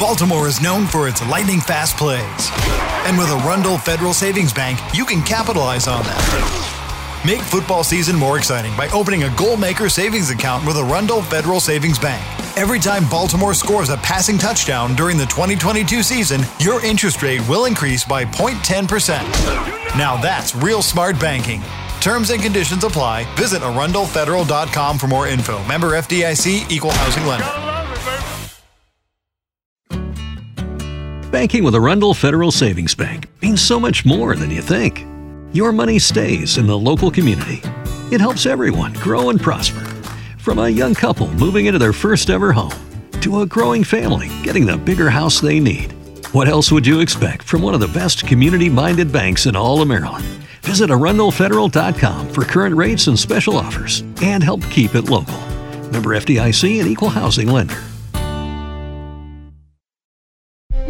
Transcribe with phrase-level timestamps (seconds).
[0.00, 2.50] Baltimore is known for its lightning fast plays.
[3.06, 7.22] And with Arundel Federal Savings Bank, you can capitalize on that.
[7.22, 11.60] Make football season more exciting by opening a goal maker savings account with Arundel Federal
[11.60, 12.24] Savings Bank.
[12.56, 17.66] Every time Baltimore scores a passing touchdown during the 2022 season, your interest rate will
[17.66, 19.98] increase by 0.10%.
[19.98, 21.60] Now that's real smart banking.
[22.00, 23.26] Terms and conditions apply.
[23.36, 25.62] Visit arundelfederal.com for more info.
[25.66, 27.69] Member FDIC equal housing lender.
[31.30, 35.06] Banking with Arundel Federal Savings Bank means so much more than you think.
[35.52, 37.62] Your money stays in the local community.
[38.10, 39.78] It helps everyone grow and prosper.
[40.38, 42.74] From a young couple moving into their first ever home
[43.20, 45.92] to a growing family getting the bigger house they need.
[46.32, 49.80] What else would you expect from one of the best community minded banks in all
[49.80, 50.24] of Maryland?
[50.62, 55.38] Visit arundelfederal.com for current rates and special offers and help keep it local.
[55.92, 57.80] Member FDIC and equal housing lender.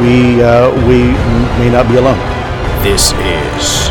[0.00, 1.04] we, uh, we
[1.58, 2.18] may not be alone.
[2.82, 3.88] This is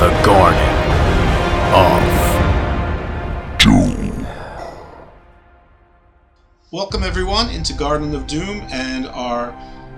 [0.00, 0.58] the Garden
[1.74, 2.00] of
[3.58, 4.26] Doom.
[6.70, 9.52] Welcome, everyone, into Garden of Doom, and our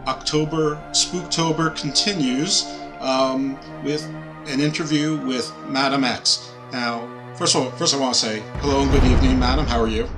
[0.06, 2.66] October Spooktober continues
[3.00, 4.04] um, with
[4.46, 6.50] an interview with Madam X.
[6.72, 9.66] Now, first of all, first I want to say hello and good evening, Madam.
[9.66, 10.08] How are you?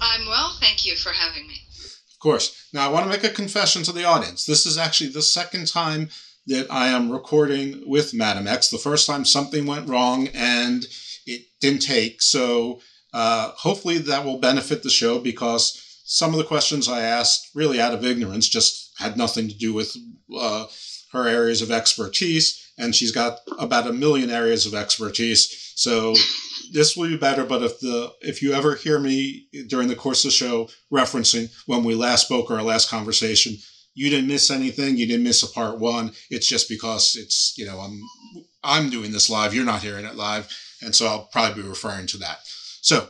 [0.00, 1.60] I'm well, thank you for having me.
[2.18, 2.68] Of course.
[2.72, 4.44] Now, I want to make a confession to the audience.
[4.44, 6.08] This is actually the second time
[6.48, 8.70] that I am recording with Madam X.
[8.70, 10.84] The first time something went wrong and
[11.26, 12.20] it didn't take.
[12.20, 12.80] So,
[13.14, 17.80] uh, hopefully, that will benefit the show because some of the questions I asked, really
[17.80, 19.96] out of ignorance, just had nothing to do with
[20.36, 20.66] uh,
[21.12, 22.68] her areas of expertise.
[22.78, 25.72] And she's got about a million areas of expertise.
[25.76, 26.16] So,
[26.72, 27.44] this will be better.
[27.44, 31.50] But if the if you ever hear me during the course of the show referencing
[31.66, 33.56] when we last spoke or our last conversation,
[33.94, 34.96] you didn't miss anything.
[34.96, 36.12] You didn't miss a part one.
[36.30, 38.00] It's just because it's you know I'm
[38.62, 39.54] I'm doing this live.
[39.54, 40.48] You're not hearing it live,
[40.82, 42.38] and so I'll probably be referring to that.
[42.80, 43.08] So,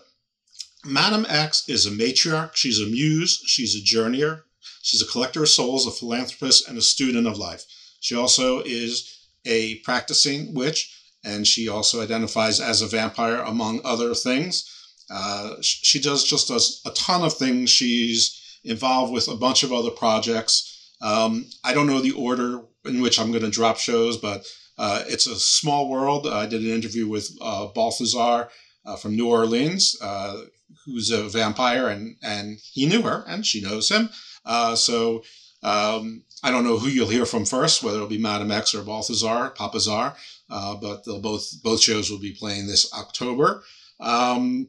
[0.85, 2.55] Madam X is a matriarch.
[2.55, 3.43] She's a muse.
[3.47, 4.43] She's a journeyer.
[4.83, 7.65] She's a collector of souls, a philanthropist, and a student of life.
[8.01, 10.98] She also is a practicing witch
[11.29, 14.65] and she also identifies as a vampire among other things.
[15.11, 17.71] Uh, she does just does a ton of things.
[17.71, 20.93] She's involved with a bunch of other projects.
[21.01, 24.47] Um, I don't know the order in which I'm going to drop shows, but
[24.79, 26.27] uh, it's a small world.
[26.27, 28.49] I did an interview with uh, Balthazar
[28.85, 30.43] uh, from New Orleans, uh,
[30.85, 34.11] who's a vampire, and and he knew her, and she knows him.
[34.45, 35.23] Uh, so
[35.63, 38.83] um, I don't know who you'll hear from first, whether it'll be Madame X or
[38.83, 40.17] Balthazar, Papa Papazar
[40.51, 43.63] uh, but they'll both both shows will be playing this October.
[44.01, 44.69] Um,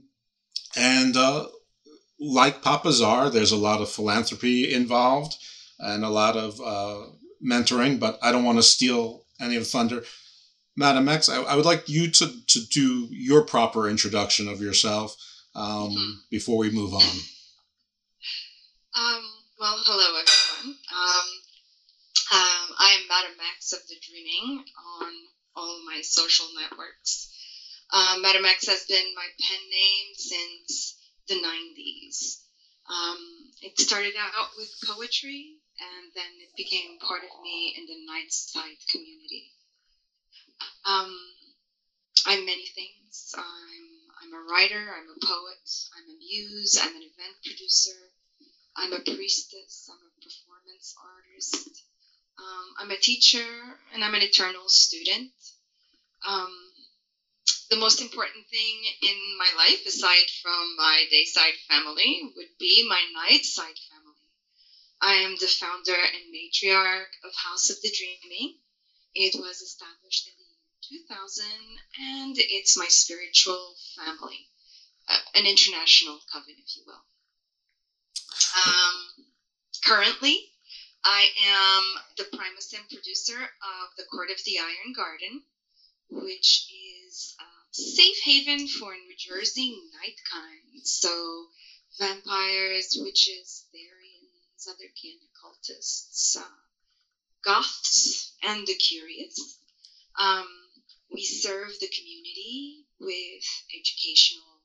[0.75, 1.47] and uh,
[2.19, 5.35] like Papazar, there's a lot of philanthropy involved
[5.79, 7.05] and a lot of uh,
[7.45, 10.03] mentoring, but I don't want to steal any of the thunder.
[10.75, 15.15] Madam X, I, I would like you to, to do your proper introduction of yourself
[15.55, 16.11] um, mm-hmm.
[16.29, 17.01] before we move on.
[18.95, 19.23] Um,
[19.59, 20.77] well, hello, everyone.
[20.91, 21.27] Um,
[22.31, 24.63] um, I am Madam X of the Dreaming
[25.01, 25.11] on
[25.59, 27.27] all my social networks.
[27.93, 30.95] Um, Madam X has been my pen name since
[31.29, 32.37] the 90s.
[32.89, 33.19] Um,
[33.61, 38.79] it started out with poetry, and then it became part of me in the Nightside
[38.91, 39.51] community.
[40.85, 41.11] Um,
[42.27, 43.33] I'm many things.
[43.37, 43.85] I'm
[44.21, 44.93] I'm a writer.
[44.95, 45.65] I'm a poet.
[45.97, 46.77] I'm a muse.
[46.81, 48.11] I'm an event producer.
[48.77, 49.89] I'm a priestess.
[49.91, 51.83] I'm a performance artist.
[52.39, 55.29] Um, I'm a teacher, and I'm an eternal student.
[56.25, 56.71] Um,
[57.69, 63.01] the most important thing in my life, aside from my dayside family, would be my
[63.15, 64.15] nightside family.
[65.01, 68.55] I am the founder and matriarch of House of the Dreaming.
[69.13, 71.45] It was established in the year 2000,
[71.99, 74.47] and it's my spiritual family,
[75.07, 77.03] uh, an international coven, if you will.
[78.65, 79.25] Um,
[79.83, 80.51] currently,
[81.03, 81.83] I am
[82.17, 85.41] the primus and producer of the Court of the Iron Garden,
[86.09, 86.67] which
[87.05, 90.85] is a safe haven for New Jersey night kind.
[90.85, 91.47] So
[91.97, 96.43] vampires, witches, Therians, other kin occultists, uh,
[97.43, 99.57] goths, and the curious.
[100.17, 100.47] Um,
[101.11, 103.43] we serve the community with
[103.73, 104.61] educational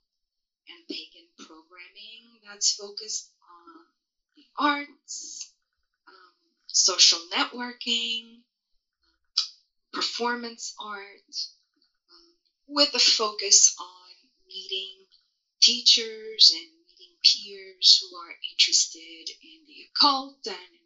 [0.68, 3.84] and pagan programming that's focused on
[4.36, 5.53] the arts, um,
[6.74, 8.40] social networking,
[9.92, 11.36] performance art,
[12.66, 15.06] with a focus on meeting
[15.62, 20.80] teachers and meeting peers who are interested in the occult and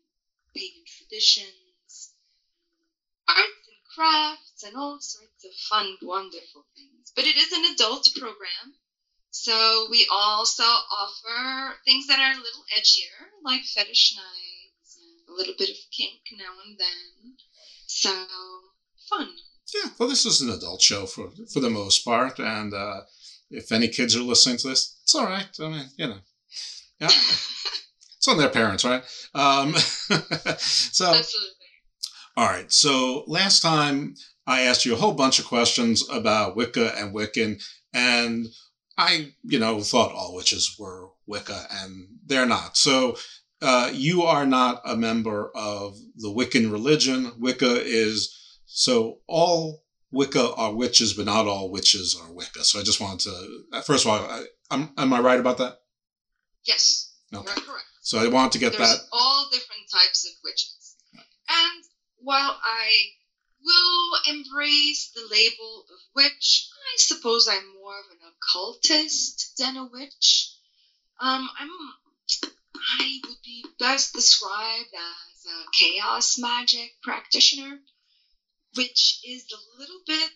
[0.54, 2.12] pagan traditions,
[3.26, 7.12] arts and crafts, and all sorts of fun, wonderful things.
[7.16, 8.74] But it is an adult program,
[9.30, 14.47] so we also offer things that are a little edgier, like fetish a
[15.38, 17.34] little bit of kink now and then.
[17.86, 18.10] So,
[19.08, 19.28] fun.
[19.74, 23.00] Yeah, well, this is an adult show for for the most part, and uh,
[23.50, 25.48] if any kids are listening to this, it's all right.
[25.60, 26.18] I mean, you know,
[27.00, 27.06] yeah,
[28.16, 29.02] it's on their parents, right?
[29.34, 29.74] Um,
[30.58, 31.50] so, Absolutely.
[32.36, 32.72] all right.
[32.72, 34.14] So last time
[34.46, 37.62] I asked you a whole bunch of questions about Wicca and Wiccan,
[37.92, 38.46] and
[38.96, 42.76] I, you know, thought all witches were Wicca, and they're not.
[42.76, 43.16] So
[43.60, 47.32] uh, you are not a member of the Wiccan religion.
[47.38, 48.34] Wicca is
[48.66, 52.64] so all Wicca are witches, but not all witches are Wicca.
[52.64, 55.58] So I just wanted to, uh, first of all, I, am am I right about
[55.58, 55.80] that?
[56.64, 57.44] Yes, okay.
[57.44, 57.84] you're correct.
[58.02, 59.06] So I wanted to get There's that.
[59.12, 60.96] all different types of witches.
[61.48, 61.84] And
[62.20, 62.88] while I
[63.62, 69.86] will embrace the label of witch, I suppose I'm more of an occultist than a
[69.86, 70.54] witch.
[71.20, 71.70] Um, I'm,
[73.00, 77.78] I would be best described as a chaos magic practitioner
[78.74, 80.30] which is a little bit,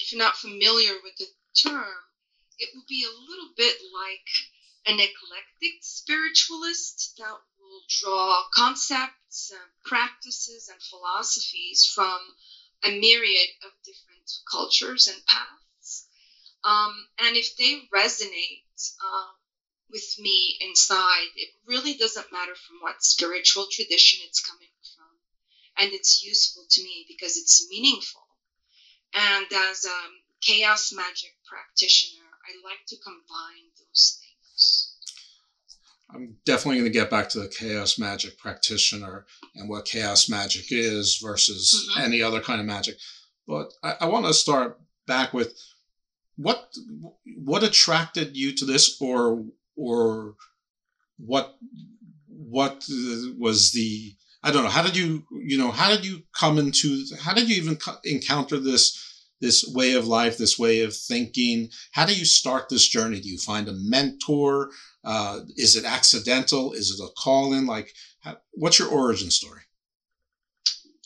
[0.00, 1.96] if you're not familiar with the term,
[2.58, 4.28] it would be a little bit like
[4.86, 12.20] an eclectic spiritualist that will draw concepts and practices and philosophies from
[12.84, 16.06] a myriad of different cultures and paths.
[16.64, 18.62] Um, and if they resonate
[19.04, 19.32] uh,
[19.90, 25.92] with me inside, it really doesn't matter from what spiritual tradition it's coming from, and
[25.92, 28.22] it's useful to me because it's meaningful.
[29.14, 29.98] And as a
[30.40, 34.94] chaos magic practitioner, I like to combine those things.
[36.10, 40.66] I'm definitely going to get back to the chaos magic practitioner and what chaos magic
[40.70, 42.00] is versus mm-hmm.
[42.02, 42.96] any other kind of magic.
[43.46, 45.58] But I, I want to start back with
[46.36, 46.72] what
[47.44, 49.44] what attracted you to this, or
[49.78, 50.34] or
[51.16, 51.56] what
[52.26, 52.84] what
[53.38, 54.70] was the I don't know.
[54.70, 58.58] How did you, you know, how did you come into, how did you even encounter
[58.58, 61.70] this, this way of life, this way of thinking?
[61.92, 63.20] How do you start this journey?
[63.20, 64.70] Do you find a mentor?
[65.04, 66.72] Uh, is it accidental?
[66.72, 67.66] Is it a call in?
[67.66, 69.62] Like, how, what's your origin story?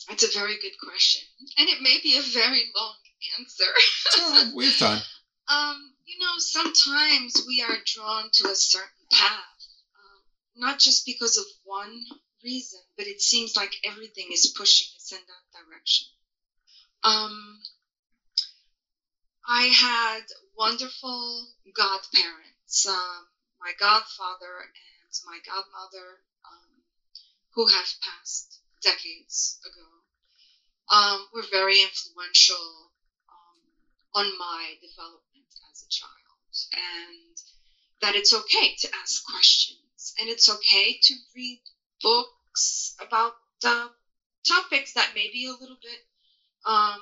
[0.07, 1.23] That's a very good question.
[1.57, 2.95] And it may be a very long
[3.39, 3.71] answer.
[4.17, 5.01] oh, we have time.
[5.45, 10.21] Um, you know, sometimes we are drawn to a certain path, um,
[10.55, 12.03] not just because of one
[12.43, 16.07] reason, but it seems like everything is pushing us in that direction.
[17.03, 17.59] Um,
[19.47, 20.21] I had
[20.57, 23.25] wonderful godparents, um,
[23.61, 26.19] my godfather and my godmother,
[26.51, 26.83] um,
[27.55, 29.87] who have passed decades ago.
[30.91, 32.91] um, were very influential
[33.29, 33.59] um,
[34.15, 35.32] on my development
[35.73, 36.11] as a child,
[36.73, 37.37] and
[38.01, 41.59] that it's okay to ask questions, and it's okay to read
[42.01, 43.33] books about
[43.65, 43.87] uh,
[44.47, 45.99] topics that may be a little bit
[46.65, 46.99] um,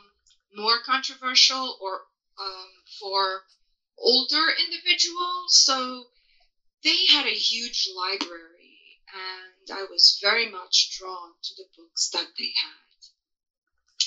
[0.56, 2.00] more controversial or
[2.40, 3.42] um, for
[3.98, 5.64] older individuals.
[5.64, 6.06] So
[6.84, 12.28] they had a huge library, and I was very much drawn to the books that
[12.38, 13.02] they had.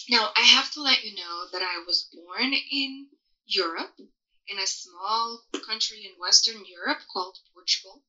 [0.08, 3.06] Now, I have to let you know that I was born in
[3.46, 3.98] Europe,
[4.48, 8.02] in a small country in Western Europe called Portugal.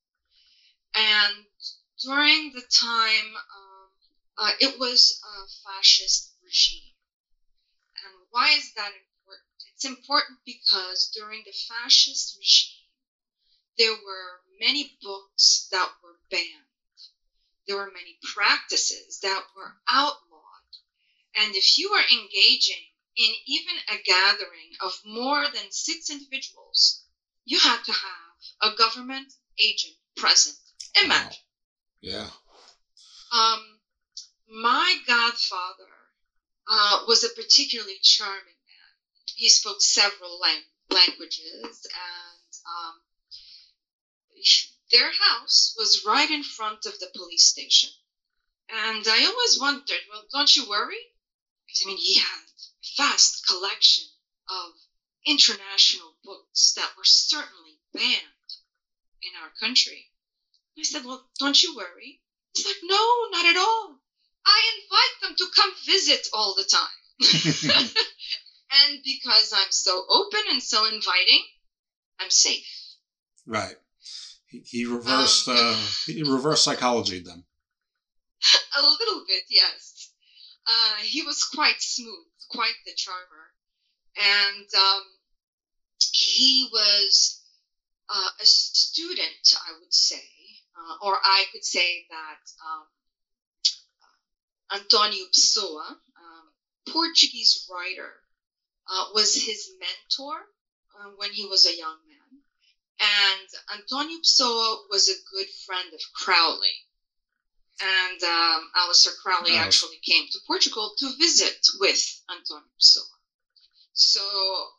[0.94, 1.46] And
[2.02, 3.90] during the time, um,
[4.38, 6.94] uh, it was a fascist regime.
[8.04, 9.48] And why is that important?
[9.74, 12.88] It's important because during the fascist regime,
[13.78, 16.64] there were many books that were banned.
[17.68, 20.72] There were many practices that were outlawed.
[21.36, 27.02] And if you were engaging in even a gathering of more than six individuals,
[27.46, 30.56] you had to have a government agent present.
[31.02, 31.28] Imagine.
[31.28, 31.30] Wow.
[32.02, 32.28] Yeah.
[33.32, 33.60] Um,
[34.48, 35.92] my godfather
[36.68, 38.94] uh, was a particularly charming man.
[39.36, 42.94] He spoke several lang- languages, and um,
[44.92, 47.90] their house was right in front of the police station.
[48.70, 50.98] And I always wondered, well, don't you worry?
[51.82, 52.46] I mean, he had
[52.98, 54.06] vast collection
[54.50, 54.74] of
[55.26, 58.50] international books that were certainly banned
[59.24, 60.06] in our country.
[60.78, 62.22] I said, well, don't you worry.
[62.54, 64.00] He's like, no, not at all.
[64.46, 66.90] I invite them to come visit all the time.
[68.88, 71.44] and because I'm so open and so inviting,
[72.20, 72.68] I'm safe.
[73.46, 73.76] Right.
[74.48, 77.46] He, he reversed um, uh, he reversed psychology them.
[78.78, 80.12] A little bit, yes.
[80.68, 83.54] Uh, he was quite smooth, quite the charmer,
[84.18, 85.04] and um,
[86.12, 87.42] he was
[88.10, 90.24] uh, a student, I would say,
[90.78, 92.86] uh, or I could say that um,
[94.82, 96.54] Antonio Pessoa, um,
[96.88, 98.12] Portuguese writer,
[98.90, 100.38] uh, was his mentor
[101.00, 102.42] uh, when he was a young man.
[103.00, 106.85] And Antonio Pessoa was a good friend of Crowley.
[107.82, 109.60] And um, Aleister Crowley oh.
[109.60, 113.06] actually came to Portugal to visit with Antonio Pessoa.
[113.94, 114.22] So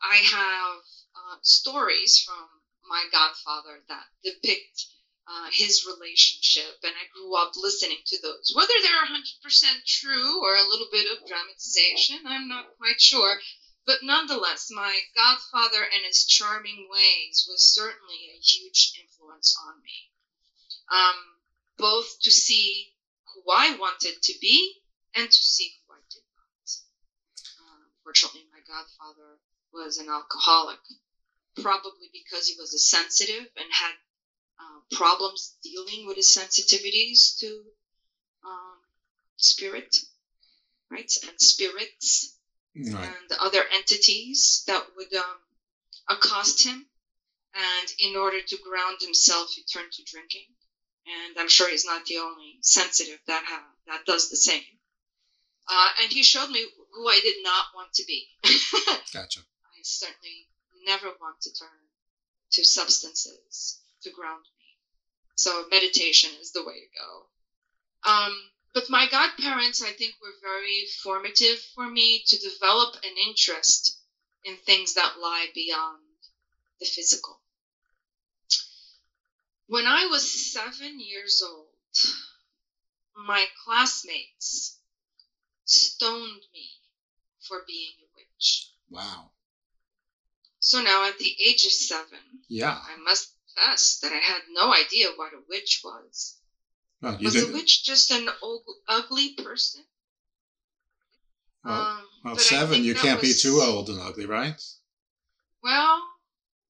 [0.03, 0.79] I have
[1.15, 2.49] uh, stories from
[2.89, 4.87] my godfather that depict
[5.29, 8.53] uh, his relationship, and I grew up listening to those.
[8.55, 13.41] Whether they're 100% true or a little bit of dramatization, I'm not quite sure.
[13.87, 20.11] But nonetheless, my godfather and his charming ways was certainly a huge influence on me.
[20.91, 21.36] Um,
[21.79, 22.93] both to see
[23.35, 24.77] who I wanted to be
[25.15, 26.71] and to see who I did not.
[27.61, 29.39] Uh, unfortunately, my godfather
[29.73, 30.79] was an alcoholic,
[31.63, 33.93] probably because he was a sensitive and had
[34.59, 37.63] uh, problems dealing with his sensitivities to
[38.45, 38.79] um,
[39.37, 39.95] spirit,
[40.91, 42.35] right, and spirits,
[42.75, 43.05] right.
[43.05, 45.37] and other entities that would um,
[46.09, 46.87] accost him.
[47.55, 50.45] And in order to ground himself, he turned to drinking.
[51.07, 54.63] And I'm sure he's not the only sensitive that ha- that does the same.
[55.69, 58.29] Uh, and he showed me who I did not want to be.
[59.13, 59.41] gotcha.
[59.41, 60.47] I certainly
[60.85, 61.69] never want to turn
[62.53, 64.67] to substances to ground me.
[65.37, 68.11] So meditation is the way to go.
[68.11, 73.99] Um, but my godparents, I think, were very formative for me to develop an interest
[74.45, 76.03] in things that lie beyond
[76.79, 77.41] the physical.
[79.69, 81.67] When I was seven years old,
[83.27, 84.79] my classmates
[85.65, 86.71] stoned me
[87.41, 88.71] for being a witch.
[88.91, 89.31] Wow.
[90.61, 92.19] So now at the age of seven,
[92.49, 96.39] yeah, I must confess that I had no idea what a witch was.
[97.03, 97.51] Well, was didn't...
[97.51, 99.85] a witch just an old, ugly person?
[101.65, 103.43] Well, um, well seven, you can't was...
[103.43, 104.61] be too old and ugly, right?
[105.63, 106.03] Well,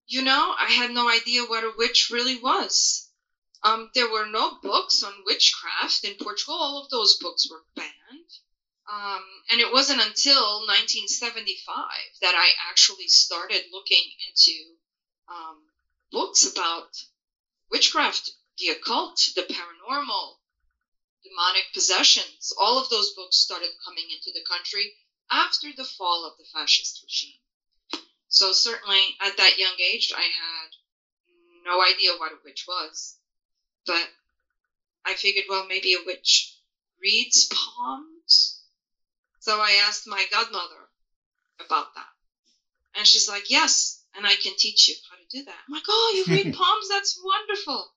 [0.09, 3.09] you know, I had no idea what a witch really was.
[3.63, 6.55] Um, there were no books on witchcraft in Portugal.
[6.55, 7.93] All of those books were banned.
[8.89, 11.75] Um, and it wasn't until 1975
[12.21, 14.77] that I actually started looking into
[15.29, 15.59] um,
[16.13, 16.87] books about
[17.69, 20.37] witchcraft, the occult, the paranormal,
[21.25, 22.53] demonic possessions.
[22.57, 24.95] All of those books started coming into the country
[25.33, 27.41] after the fall of the fascist regime.
[28.37, 30.69] So certainly at that young age, I had
[31.64, 33.16] no idea what a witch was,
[33.87, 34.11] but
[35.07, 36.52] I figured, well, maybe a witch
[37.00, 38.61] reads palms.
[39.40, 40.90] So I asked my godmother
[41.59, 42.12] about that.
[42.95, 45.57] And she's like, Yes, and I can teach you how to do that.
[45.66, 46.88] I'm like, Oh, you read palms?
[46.90, 47.90] That's wonderful.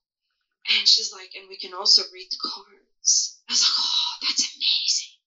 [0.70, 3.38] And she's like, And we can also read cards.
[3.46, 5.18] I was like, Oh, that's amazing.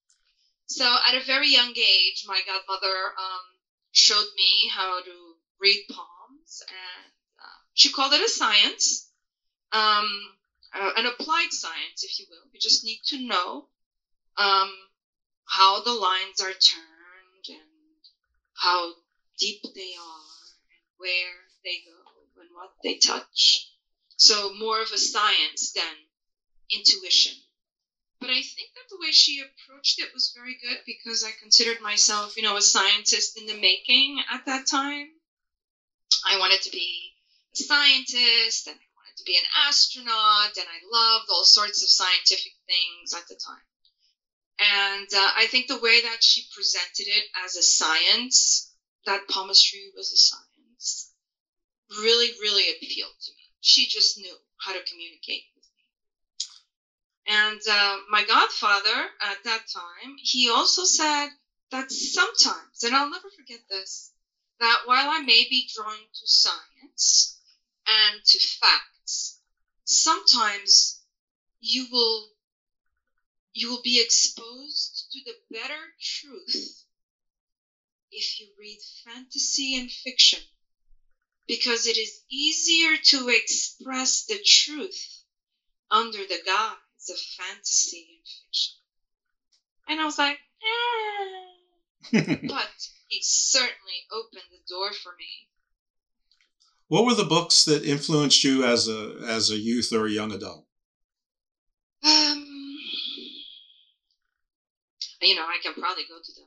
[0.66, 3.53] So at a very young age, my godmother um,
[3.94, 9.10] showed me how to read palms, and uh, she called it a science,
[9.72, 10.10] um,
[10.74, 12.50] uh, an applied science, if you will.
[12.52, 13.68] You just need to know
[14.38, 14.70] um,
[15.46, 18.02] how the lines are turned and
[18.56, 18.94] how
[19.40, 20.34] deep they are
[20.72, 23.70] and where they go and what they touch.
[24.18, 25.94] So more of a science than
[26.72, 27.43] intuition.
[28.24, 31.82] But I think that the way she approached it was very good because I considered
[31.82, 35.08] myself, you know, a scientist in the making at that time.
[36.26, 37.12] I wanted to be
[37.54, 41.90] a scientist and I wanted to be an astronaut and I loved all sorts of
[41.90, 43.68] scientific things at the time.
[44.58, 48.72] And uh, I think the way that she presented it as a science,
[49.06, 51.12] that palmistry was a science,
[51.90, 53.44] really, really appealed to me.
[53.60, 55.44] She just knew how to communicate.
[57.28, 61.28] And uh, my godfather at that time, he also said
[61.72, 64.12] that sometimes, and I'll never forget this,
[64.60, 67.38] that while I may be drawn to science
[67.88, 69.38] and to facts,
[69.86, 71.00] sometimes
[71.62, 72.28] you will
[73.54, 76.84] you will be exposed to the better truth
[78.12, 80.40] if you read fantasy and fiction
[81.48, 85.24] because it is easier to express the truth
[85.92, 86.78] under the guise
[87.10, 88.76] of fantasy and fiction.
[89.88, 91.54] And I was like, eh.
[92.48, 92.70] but
[93.08, 95.50] he certainly opened the door for me.
[96.88, 100.32] What were the books that influenced you as a as a youth or a young
[100.32, 100.68] adult?
[102.04, 102.78] Um,
[105.22, 106.46] you know, I can probably go to the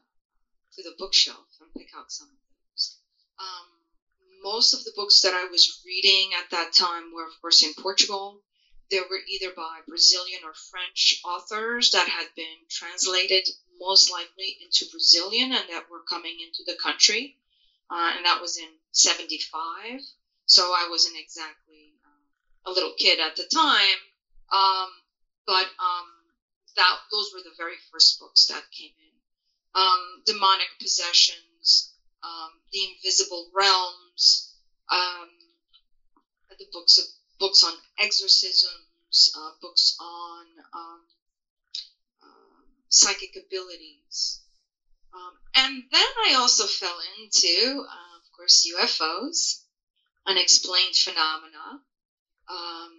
[0.76, 2.98] to the bookshelf and pick out some of those.
[3.40, 3.76] Um,
[4.42, 7.72] most of the books that I was reading at that time were, of course, in
[7.74, 8.42] Portugal.
[8.90, 14.86] They were either by Brazilian or French authors that had been translated most likely into
[14.90, 17.36] Brazilian and that were coming into the country.
[17.90, 20.00] Uh, and that was in 75.
[20.46, 23.98] So I wasn't exactly uh, a little kid at the time.
[24.52, 24.88] Um,
[25.46, 26.06] but um,
[26.76, 29.80] that those were the very first books that came in.
[29.80, 34.54] Um, demonic possessions, um, the invisible realms,
[34.90, 35.28] um,
[36.58, 37.04] the books of
[37.38, 41.00] books on exorcisms, uh, books on um,
[42.22, 44.40] uh, psychic abilities,
[45.16, 49.62] um, and then I also fell into, uh, of course, UFOs,
[50.26, 51.80] unexplained phenomena.
[52.48, 52.92] Um,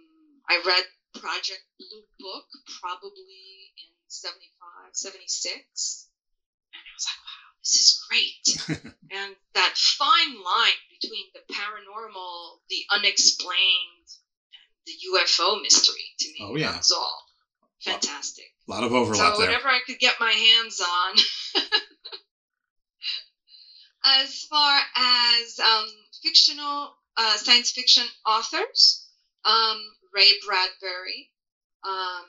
[0.48, 2.46] I read Project Blue Book
[2.80, 6.08] probably in 75, 76.
[6.72, 8.94] And I was like, wow, this is great.
[9.12, 14.08] and that fine line between the paranormal, the unexplained,
[14.88, 16.38] the UFO mystery to me.
[16.40, 16.72] Oh, yeah.
[16.72, 17.22] That's all.
[17.80, 18.46] Fantastic.
[18.66, 19.48] A lot of overlap so there.
[19.48, 21.16] whatever I could get my hands on.
[24.04, 25.86] as far as um,
[26.22, 29.06] fictional uh, science fiction authors,
[29.44, 29.78] um,
[30.14, 31.30] Ray Bradbury
[31.86, 32.24] um,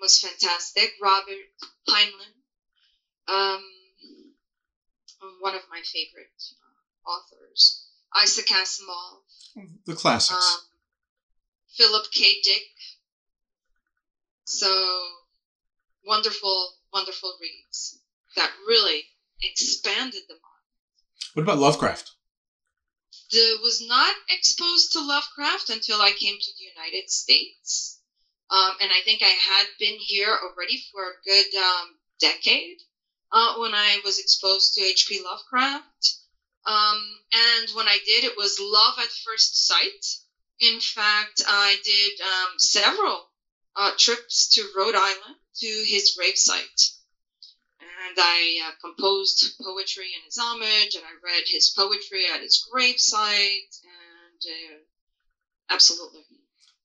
[0.00, 0.92] was fantastic.
[1.02, 1.34] Robert
[1.88, 2.34] Heinlein,
[3.28, 3.62] um,
[5.40, 6.42] one of my favorite
[7.06, 7.82] uh, authors.
[8.16, 9.20] Isaac Asimov.
[9.84, 10.62] The classics.
[11.76, 12.40] Philip K.
[12.42, 12.62] Dick.
[14.44, 15.02] So
[16.04, 17.98] wonderful, wonderful reads
[18.36, 19.04] that really
[19.42, 21.32] expanded the mind.
[21.34, 22.12] What about Lovecraft?
[23.32, 27.98] I was not exposed to Lovecraft until I came to the United States.
[28.50, 32.78] Um, and I think I had been here already for a good um, decade
[33.32, 35.22] uh, when I was exposed to H.P.
[35.24, 36.14] Lovecraft.
[36.64, 40.06] Um, and when I did, it was love at first sight.
[40.60, 43.30] In fact, I did um, several
[43.76, 46.92] uh, trips to Rhode Island to his gravesite.
[47.80, 52.64] And I uh, composed poetry in his homage, and I read his poetry at his
[52.72, 56.22] gravesite, and uh, absolutely.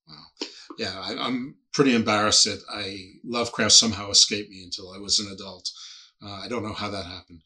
[0.06, 0.48] Wow.
[0.78, 5.32] Yeah, I, I'm pretty embarrassed that I Lovecraft somehow escaped me until I was an
[5.32, 5.70] adult.
[6.22, 7.40] Uh, I don't know how that happened,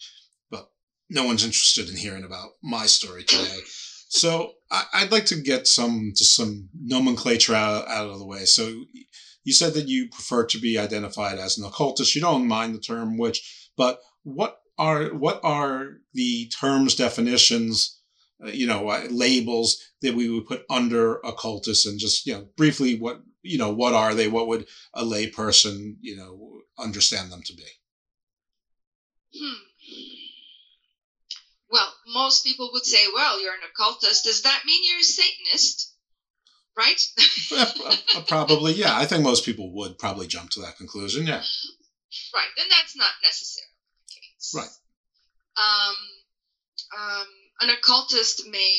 [0.50, 0.70] but
[1.08, 3.60] no one's interested in hearing about my story today.
[4.09, 8.45] So I'd like to get some just some nomenclature out, out of the way.
[8.45, 8.85] So
[9.45, 12.14] you said that you prefer to be identified as an occultist.
[12.14, 18.01] You don't mind the term witch, but what are what are the terms definitions?
[18.45, 22.47] Uh, you know, uh, labels that we would put under occultists, and just you know,
[22.57, 24.29] briefly, what you know, what are they?
[24.29, 27.64] What would a layperson you know understand them to be?
[29.38, 30.15] Hmm.
[31.76, 34.24] Well, most people would say, well, you're an occultist.
[34.24, 35.92] Does that mean you're a Satanist?
[36.74, 37.02] Right?
[37.52, 38.96] Uh, probably, yeah.
[38.96, 41.42] I think most people would probably jump to that conclusion, yeah.
[42.34, 43.76] Right, and that's not necessarily
[44.08, 44.54] the case.
[44.54, 44.72] Right.
[45.58, 45.96] Um,
[46.98, 47.26] um,
[47.60, 48.74] an occultist may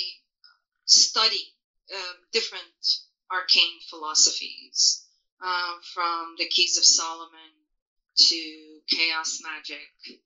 [0.86, 1.54] study
[1.94, 2.64] uh, different
[3.32, 5.06] arcane philosophies,
[5.44, 7.54] uh, from the Keys of Solomon
[8.18, 10.20] to chaos magic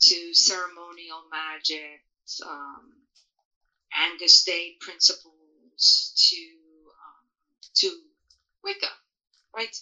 [0.00, 2.02] to ceremonial magic,
[2.46, 2.92] um,
[3.94, 7.26] Angus Day principles to um,
[7.74, 8.02] to
[8.62, 8.90] Wicca,
[9.54, 9.74] right?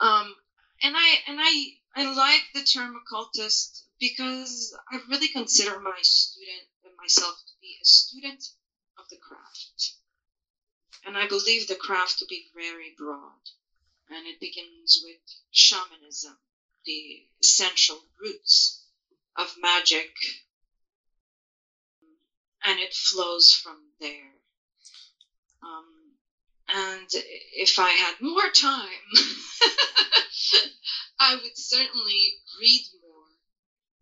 [0.00, 0.34] Um,
[0.82, 6.68] and I and I I like the term occultist because I really consider my student
[6.84, 8.44] and myself to be a student
[8.98, 9.92] of the craft,
[11.04, 13.42] and I believe the craft to be very broad,
[14.08, 16.38] and it begins with shamanism,
[16.86, 18.86] the essential roots
[19.36, 20.14] of magic,
[22.64, 24.32] and it flows from there.
[25.62, 26.16] Um,
[26.68, 27.08] and
[27.56, 28.88] if I had more time,
[31.20, 33.26] I would certainly read more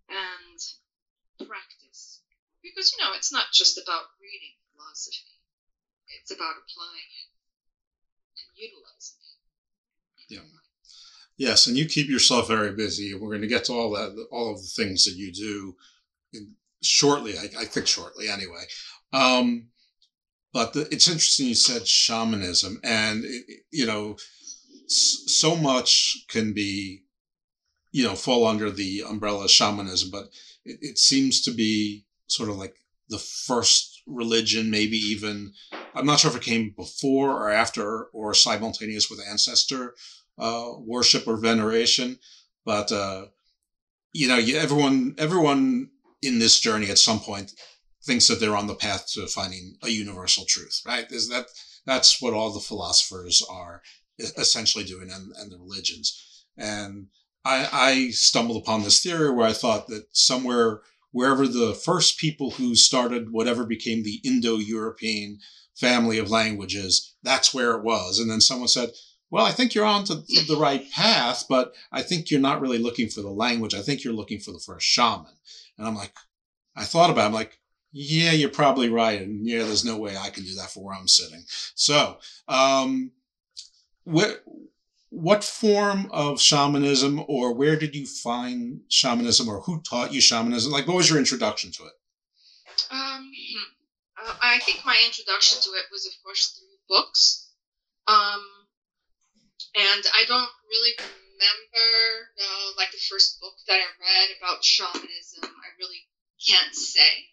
[0.09, 0.59] and
[1.49, 2.21] practice.
[2.63, 5.39] Because, you know, it's not just about reading philosophy,
[6.21, 7.29] it's about applying it
[8.37, 10.35] and utilizing it.
[10.35, 10.59] Yeah.
[11.39, 13.15] Yes, and you keep yourself very busy.
[13.15, 15.77] We're going to get to all that, all of the things that you do
[16.33, 17.37] in, shortly.
[17.39, 18.65] I, I, think shortly, anyway.
[19.13, 19.69] Um,
[20.53, 24.17] but the, it's interesting you said shamanism, and it, you know,
[24.87, 27.03] so much can be,
[27.93, 30.25] you know, fall under the umbrella of shamanism, but
[30.65, 32.77] it, it seems to be sort of like
[33.09, 35.53] the first religion, maybe even.
[35.95, 39.95] I'm not sure if it came before or after or simultaneous with ancestor
[40.39, 42.19] uh, worship or veneration,
[42.65, 43.27] but uh,
[44.13, 45.91] you know, everyone everyone
[46.23, 47.53] in this journey at some point
[48.05, 51.11] thinks that they're on the path to finding a universal truth, right?
[51.11, 51.47] Is that
[51.85, 53.83] that's what all the philosophers are
[54.19, 56.45] essentially doing and, and the religions.
[56.57, 57.07] And
[57.45, 60.81] I, I stumbled upon this theory where I thought that somewhere,
[61.13, 65.39] wherever the first people who started whatever became the Indo European
[65.77, 68.19] family of languages, that's where it was.
[68.19, 68.91] And then someone said,
[69.31, 72.79] well, I think you're on to the right path, but I think you're not really
[72.79, 73.75] looking for the language.
[73.75, 75.33] I think you're looking for the first shaman.
[75.77, 76.13] And I'm like,
[76.75, 77.27] I thought about it.
[77.27, 77.59] I'm like,
[77.93, 79.21] yeah, you're probably right.
[79.21, 81.43] And yeah, there's no way I can do that for where I'm sitting.
[81.75, 83.13] So, um,
[84.05, 84.43] what,
[85.11, 90.73] what form of shamanism or where did you find shamanism or who taught you shamanism?
[90.73, 91.93] Like, what was your introduction to it?
[92.91, 93.31] Um,
[94.25, 97.51] uh, I think my introduction to it was, of course, through books.
[98.07, 98.41] Um,
[99.75, 105.43] and I don't really remember uh, like the first book that I read about shamanism.
[105.45, 106.03] I really
[106.47, 107.29] can't say.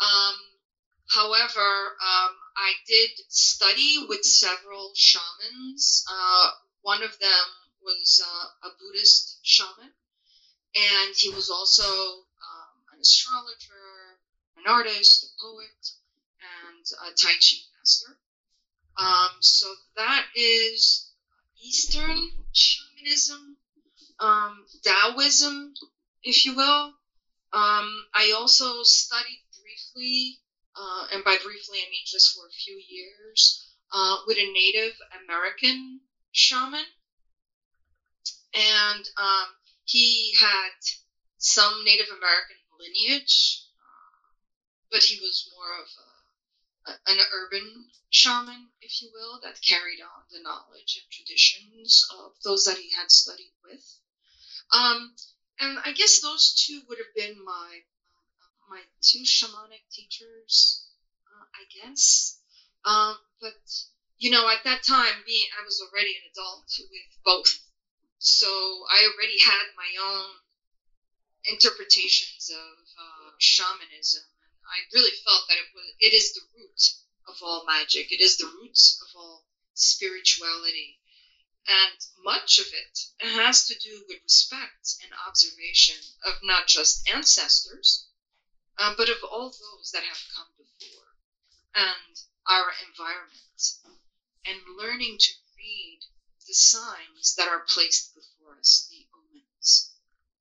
[0.00, 0.34] Um,
[1.08, 6.04] however, um, I did study with several shamans.
[6.10, 6.50] Uh,
[6.82, 7.46] one of them
[7.82, 9.92] was uh, a Buddhist shaman,
[10.74, 14.18] and he was also um, an astrologer,
[14.56, 15.92] an artist, a poet,
[16.40, 18.16] and a Tai Chi master.
[18.98, 21.05] Um, so that is
[21.66, 22.16] Eastern
[22.52, 23.56] shamanism,
[24.20, 25.74] um, Taoism,
[26.22, 26.94] if you will.
[27.52, 30.38] Um, I also studied briefly,
[30.76, 34.92] uh, and by briefly I mean just for a few years, uh, with a Native
[35.24, 36.00] American
[36.32, 36.84] shaman.
[38.54, 39.46] And um,
[39.84, 40.70] he had
[41.38, 44.32] some Native American lineage, uh,
[44.90, 46.15] but he was more of a, a,
[47.06, 52.64] an urban shaman, if you will, that carried on the knowledge and traditions of those
[52.64, 53.82] that he had studied with.
[54.72, 55.14] Um,
[55.58, 57.80] and I guess those two would have been my
[58.68, 60.84] my two shamanic teachers,
[61.26, 62.36] uh, I guess.
[62.84, 63.54] Um, but
[64.18, 67.58] you know, at that time, being I was already an adult with both,
[68.18, 68.46] so
[68.90, 70.30] I already had my own
[71.44, 74.22] interpretations of uh, shamanism,
[74.72, 76.90] I really felt that it was it is the root
[77.28, 78.12] of all magic.
[78.12, 80.98] It is the root of all spirituality.
[81.68, 88.04] And much of it has to do with respect and observation of not just ancestors,
[88.78, 91.16] um, but of all those that have come before
[91.74, 93.62] and our environment,
[94.46, 96.00] and learning to read
[96.46, 99.90] the signs that are placed before us, the omens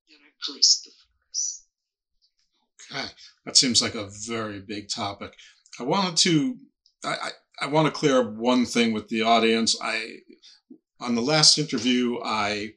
[0.10, 1.05] that are placed before us.
[2.92, 3.08] Okay,
[3.46, 5.34] that seems like a very big topic.
[5.80, 6.58] I wanted to
[7.04, 7.30] I, I,
[7.62, 9.76] I want to clear up one thing with the audience.
[9.82, 10.18] I
[11.00, 12.74] on the last interview, I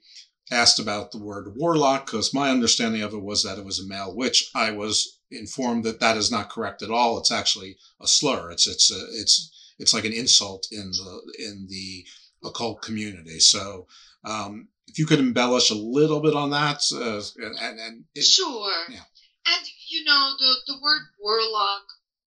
[0.50, 3.86] asked about the word warlock because my understanding of it was that it was a
[3.86, 4.50] male witch.
[4.54, 7.18] I was informed that that is not correct at all.
[7.18, 8.50] It's actually a slur.
[8.50, 12.04] It's it's a, it's it's like an insult in the in the
[12.44, 13.40] occult community.
[13.40, 13.86] So
[14.24, 18.72] um, if you could embellish a little bit on that, uh, and, and it, sure,
[18.90, 19.00] yeah.
[19.50, 21.84] And you know the the word warlock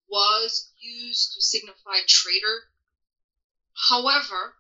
[0.08, 2.64] was used to signify traitor.
[3.90, 4.56] However,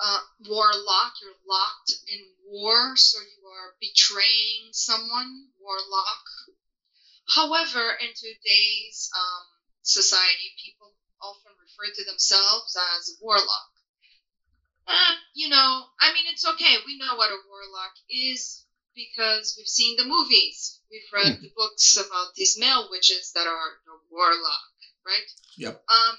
[0.00, 5.50] uh, warlock, you're locked in war, so you are betraying someone.
[5.58, 6.24] Warlock.
[7.34, 9.46] However, in today's um,
[9.82, 13.70] society, people often refer to themselves as warlock.
[14.88, 16.76] Eh, you know, I mean, it's okay.
[16.84, 18.59] We know what a warlock is
[18.94, 20.80] because we've seen the movies.
[20.90, 21.40] We've read mm.
[21.40, 24.74] the books about these male witches that are the warlock,
[25.06, 25.30] right?
[25.56, 25.74] Yep.
[25.88, 26.16] Um,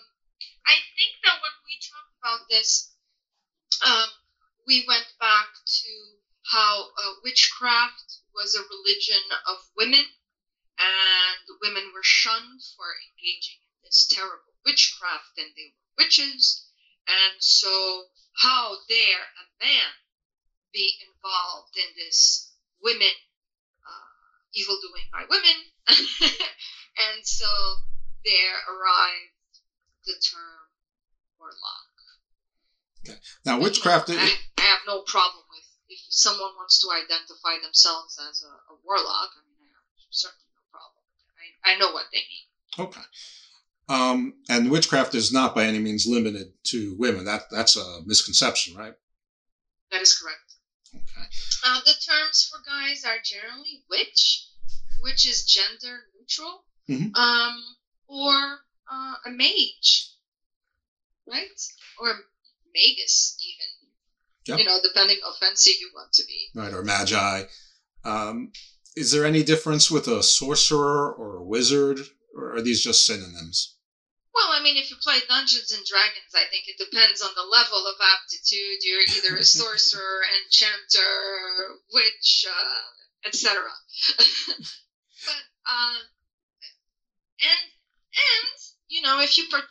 [0.65, 2.93] I think that when we talk about this,
[3.86, 4.10] um,
[4.67, 5.89] we went back to
[6.43, 10.05] how uh, witchcraft was a religion of women,
[10.79, 16.67] and women were shunned for engaging in this terrible witchcraft, and they were witches.
[17.07, 18.05] And so
[18.38, 19.91] how dare a man
[20.71, 22.51] be involved in this
[22.84, 23.15] women
[23.86, 24.12] uh,
[24.54, 25.58] evil doing by women?
[25.89, 27.48] and so
[28.26, 29.56] there arrived
[30.06, 30.67] the term
[31.39, 31.91] warlock.
[33.08, 33.17] Okay.
[33.46, 34.10] Now, witchcraft.
[34.10, 38.44] You know, I, I, have no problem with if someone wants to identify themselves as
[38.44, 39.32] a, a warlock.
[39.34, 41.02] I mean, I have certainly no problem.
[41.65, 42.88] I, I know what they mean.
[42.88, 43.02] Okay.
[43.89, 47.26] Um, and witchcraft is not by any means limited to women.
[47.26, 48.94] That that's a misconception, right?
[49.91, 50.51] That is correct.
[50.95, 51.27] Okay.
[51.65, 54.47] Uh, the terms for guys are generally witch,
[55.01, 57.15] which is gender neutral, mm-hmm.
[57.15, 57.63] um,
[58.08, 58.60] or
[58.91, 60.10] uh, a mage,
[61.27, 61.47] right?
[61.99, 62.13] Or
[62.73, 63.91] magus, even.
[64.47, 64.60] Yep.
[64.60, 66.49] You know, depending how fancy you want to be.
[66.56, 67.43] Right, or magi.
[68.04, 68.51] Um,
[68.95, 71.99] is there any difference with a sorcerer or a wizard,
[72.36, 73.75] or are these just synonyms?
[74.34, 77.44] Well, I mean, if you play Dungeons and Dragons, I think it depends on the
[77.44, 78.80] level of aptitude.
[78.82, 83.62] You're either a sorcerer, enchanter, witch, uh, etc.
[85.26, 86.00] but uh,
[87.41, 87.72] and
[88.13, 89.67] and you know, if you per-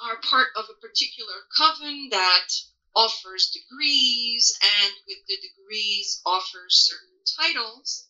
[0.00, 2.46] are part of a particular coven that
[2.94, 8.06] offers degrees, and with the degrees offers certain titles,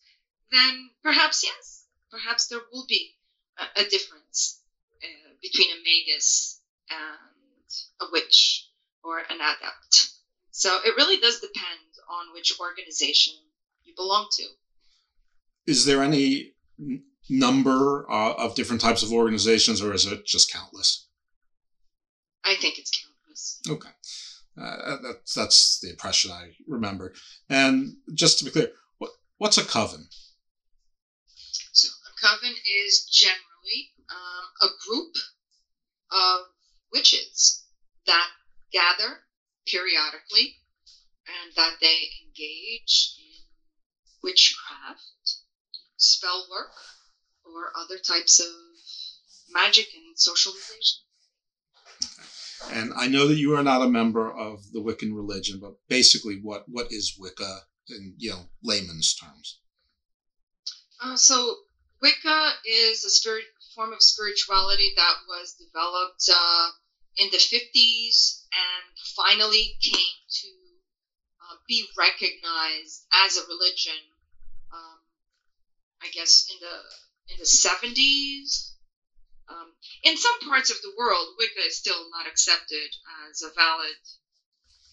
[0.52, 3.16] then perhaps yes, perhaps there will be
[3.58, 4.60] a, a difference
[5.44, 8.66] between a magus and a witch
[9.04, 10.08] or an adept.
[10.50, 13.34] So it really does depend on which organization
[13.82, 14.44] you belong to.
[15.66, 16.52] Is there any
[17.28, 21.08] number uh, of different types of organizations, or is it just countless?
[22.44, 23.60] I think it's countless.
[23.68, 23.90] Okay.
[24.60, 27.12] Uh, that's, that's the impression I remember.
[27.50, 30.06] And just to be clear, what, what's a coven?
[31.72, 32.54] So, a coven
[32.86, 35.14] is generally um, a group
[36.14, 36.46] of
[36.92, 37.64] witches
[38.06, 38.28] that
[38.72, 39.18] gather
[39.66, 40.56] periodically
[41.26, 43.46] and that they engage in
[44.22, 45.38] witchcraft,
[45.96, 46.72] spell work,
[47.44, 48.46] or other types of
[49.50, 51.00] magic and socialization.
[52.70, 56.38] And I know that you are not a member of the Wiccan religion, but basically,
[56.40, 59.58] what what is Wicca in you know layman's terms?
[61.02, 61.56] Uh, so
[62.00, 63.44] Wicca is a spirit
[63.74, 66.70] form of spirituality that was developed uh,
[67.16, 68.84] in the 50s and
[69.16, 70.48] finally came to
[71.42, 74.00] uh, be recognized as a religion.
[74.72, 74.98] Um,
[76.02, 76.76] I guess in the
[77.32, 78.72] in the 70s.
[79.48, 82.88] Um, in some parts of the world, Wicca is still not accepted
[83.28, 84.00] as a valid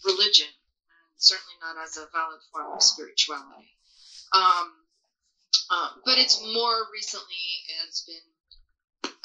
[0.04, 3.72] religion, and certainly not as a valid form of spirituality.
[4.34, 4.72] Um,
[5.70, 8.31] uh, but it's more recently has been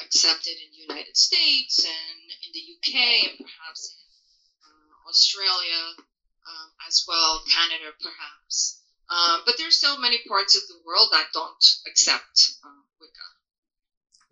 [0.00, 3.98] accepted in the United States and in the UK and perhaps in
[4.64, 5.82] uh, Australia
[6.46, 8.82] um, as well, Canada perhaps.
[9.08, 13.28] Uh, but there's still many parts of the world that don't accept uh, Wicca.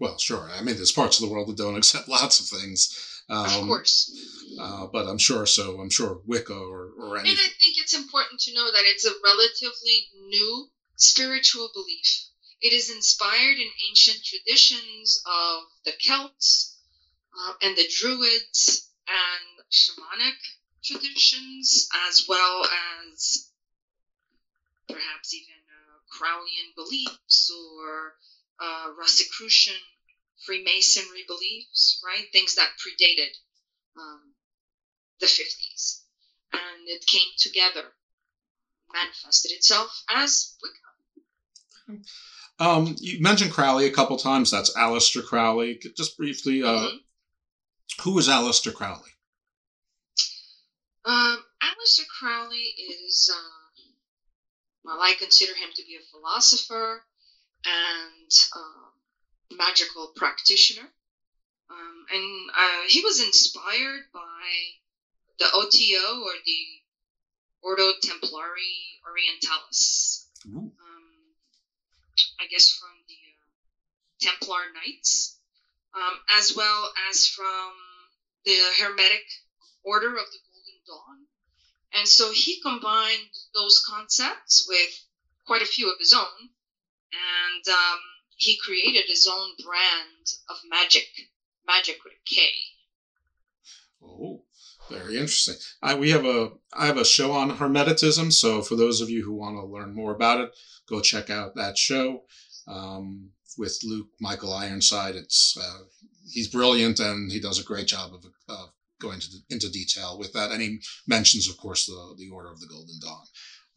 [0.00, 0.50] Well, sure.
[0.50, 3.22] I mean, there's parts of the world that don't accept lots of things.
[3.28, 4.10] Um, of course.
[4.60, 5.80] Uh, but I'm sure so.
[5.80, 7.38] I'm sure Wicca or, or anything.
[7.38, 12.26] And I think it's important to know that it's a relatively new spiritual belief.
[12.64, 16.76] It is inspired in ancient traditions of the Celts
[17.38, 20.36] uh, and the Druids and shamanic
[20.84, 22.66] traditions, as well
[23.12, 23.48] as
[24.88, 28.14] perhaps even uh, Crowleyan beliefs or
[28.60, 29.80] uh, Rosicrucian
[30.46, 32.26] Freemasonry beliefs, right?
[32.32, 33.30] Things that predated
[33.98, 34.34] um,
[35.20, 36.02] the 50s.
[36.52, 37.92] And it came together
[38.92, 40.76] manifested itself as Wicca.
[42.58, 44.50] Um, you mentioned Crowley a couple times.
[44.50, 45.80] That's Aleister Crowley.
[45.96, 46.96] Just briefly, uh, Mm-hmm.
[48.02, 49.10] who is Aleister Crowley?
[51.04, 53.82] Um, Aleister Crowley is, uh,
[54.84, 57.02] well, I consider him to be a philosopher
[57.66, 60.88] and uh, magical practitioner.
[61.70, 64.20] Um, and uh, he was inspired by
[65.38, 66.62] the OTO or the
[67.62, 70.26] Ordo Templari Orientalis.
[70.68, 70.72] Um,
[72.40, 75.38] I guess from the uh, Templar Knights,
[75.94, 77.72] um, as well as from
[78.44, 79.24] the Hermetic
[79.82, 81.26] Order of the Golden Dawn.
[81.92, 84.90] And so he combined those concepts with
[85.46, 86.50] quite a few of his own,
[87.12, 87.98] and um,
[88.36, 91.06] he created his own brand of magic,
[91.66, 92.50] magic with a K.
[94.02, 94.44] Oh,
[94.90, 95.54] very interesting.
[95.82, 99.24] I, we have a I have a show on Hermeticism, so for those of you
[99.24, 100.50] who want to learn more about it,
[100.88, 102.22] go check out that show
[102.66, 105.14] um, with Luke Michael Ironside.
[105.14, 105.84] It's uh,
[106.30, 108.70] he's brilliant and he does a great job of, of
[109.00, 110.50] going to, into detail with that.
[110.50, 113.26] And he mentions, of course, the the Order of the Golden Dawn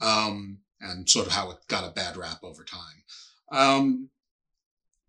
[0.01, 3.03] um, and sort of how it got a bad rap over time.
[3.51, 4.09] Um,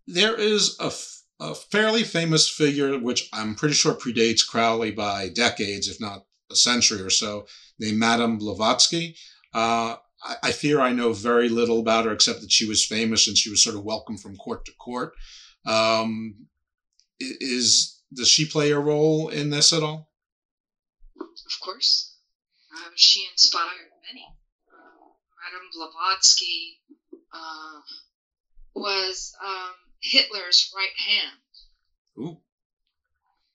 [0.07, 0.91] there is a,
[1.39, 6.55] a fairly famous figure, which I'm pretty sure predates Crowley by decades, if not a
[6.55, 7.47] century or so,
[7.79, 9.15] named Madame Blavatsky.
[9.53, 13.27] Uh, I, I fear I know very little about her except that she was famous
[13.27, 15.13] and she was sort of welcome from court to court.
[15.65, 16.47] Um,
[17.19, 20.09] is does she play a role in this at all?
[21.19, 22.15] Of course,
[22.75, 24.25] uh, she inspired many.
[24.67, 25.09] Uh,
[25.43, 26.79] Madame Blavatsky
[27.33, 27.81] uh,
[28.73, 31.37] was um, Hitler's right hand.
[32.17, 32.37] Ooh.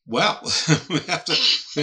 [0.06, 0.40] Well,
[0.90, 1.32] we have to.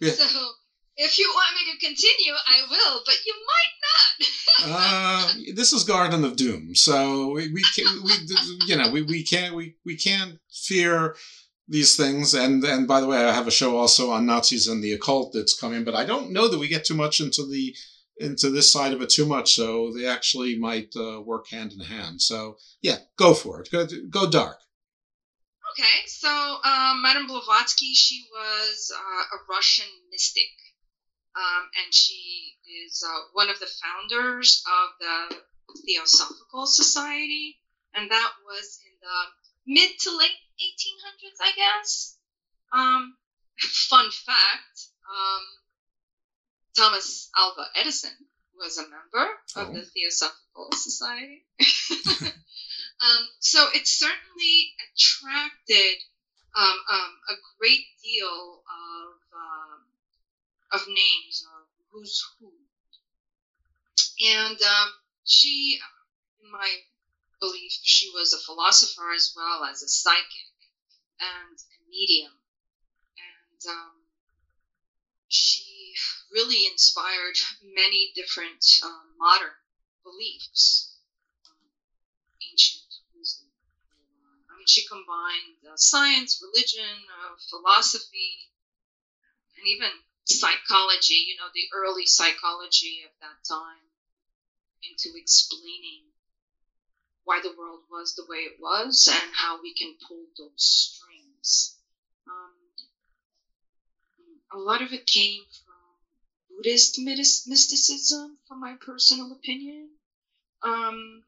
[0.00, 0.12] yeah.
[0.12, 0.50] So,
[0.96, 4.68] if you want me to continue, I will, but you might not.
[4.68, 8.12] uh, this is Garden of Doom, so we, we can we
[8.66, 11.16] you know we, we can't we, we can't fear
[11.66, 12.34] these things.
[12.34, 15.32] And and by the way, I have a show also on Nazis and the occult
[15.32, 17.74] that's coming, but I don't know that we get too much into the
[18.18, 19.54] into this side of it too much.
[19.54, 22.20] So they actually might uh, work hand in hand.
[22.20, 23.68] So yeah, go for it.
[23.70, 24.58] Go go dark.
[25.72, 30.52] Okay, so um, Madame Blavatsky, she was uh, a Russian mystic,
[31.34, 35.36] um, and she is uh, one of the founders of the
[35.86, 37.58] Theosophical Society,
[37.94, 42.18] and that was in the mid to late 1800s, I guess.
[42.74, 43.16] Um,
[43.88, 45.42] fun fact: um,
[46.76, 48.12] Thomas Alva Edison
[48.54, 51.44] was a member of the Theosophical Society.
[53.00, 55.96] Um, so it certainly attracted
[56.54, 59.80] um, um, a great deal of um,
[60.72, 62.52] of names of who's who,
[64.20, 64.88] and um,
[65.24, 65.78] she,
[66.42, 66.76] in my
[67.40, 70.52] belief, she was a philosopher as well as a psychic
[71.20, 72.32] and a medium,
[73.18, 73.92] and um,
[75.28, 75.61] she
[76.32, 79.54] really inspired many different um, modern
[80.02, 80.96] beliefs,
[81.48, 81.68] um,
[82.50, 82.82] ancient
[83.14, 83.48] wisdom.
[84.50, 88.48] I mean, she combined uh, science, religion, uh, philosophy,
[89.56, 89.90] and even
[90.24, 93.88] psychology, you know, the early psychology of that time,
[94.82, 96.02] into explaining
[97.24, 101.76] why the world was the way it was and how we can pull those strings.
[102.26, 102.52] Um,
[104.52, 105.71] a lot of it came from
[106.62, 106.96] Buddhist
[107.48, 109.88] mysticism, from my personal opinion.
[110.62, 111.24] Um,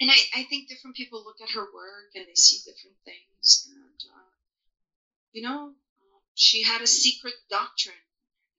[0.00, 3.68] and I, I think different people look at her work and they see different things.
[3.70, 4.30] And, uh,
[5.32, 5.70] you know,
[6.34, 7.94] she had a secret doctrine.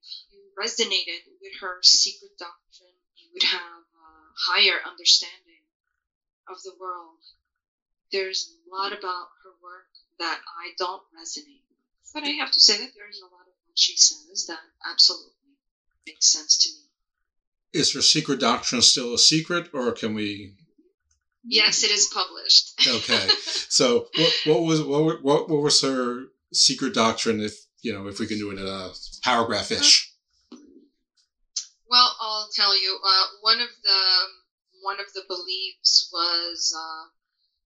[0.04, 5.68] If you resonated with her secret doctrine, you would have a higher understanding
[6.48, 7.20] of the world.
[8.10, 12.14] There's a lot about her work that I don't resonate with.
[12.14, 15.43] But I have to say that there's a lot of what she says that absolutely
[16.06, 17.80] makes sense to me.
[17.80, 20.54] Is her secret doctrine still a secret, or can we?
[21.44, 22.88] Yes, it is published.
[22.88, 23.28] Okay,
[23.70, 27.40] so what, what was what, what what was her secret doctrine?
[27.42, 28.92] If you know, if we can do it in a
[29.24, 30.12] paragraph ish.
[31.90, 33.00] Well, I'll tell you.
[33.06, 34.02] Uh, one of the
[34.82, 37.10] one of the beliefs was uh,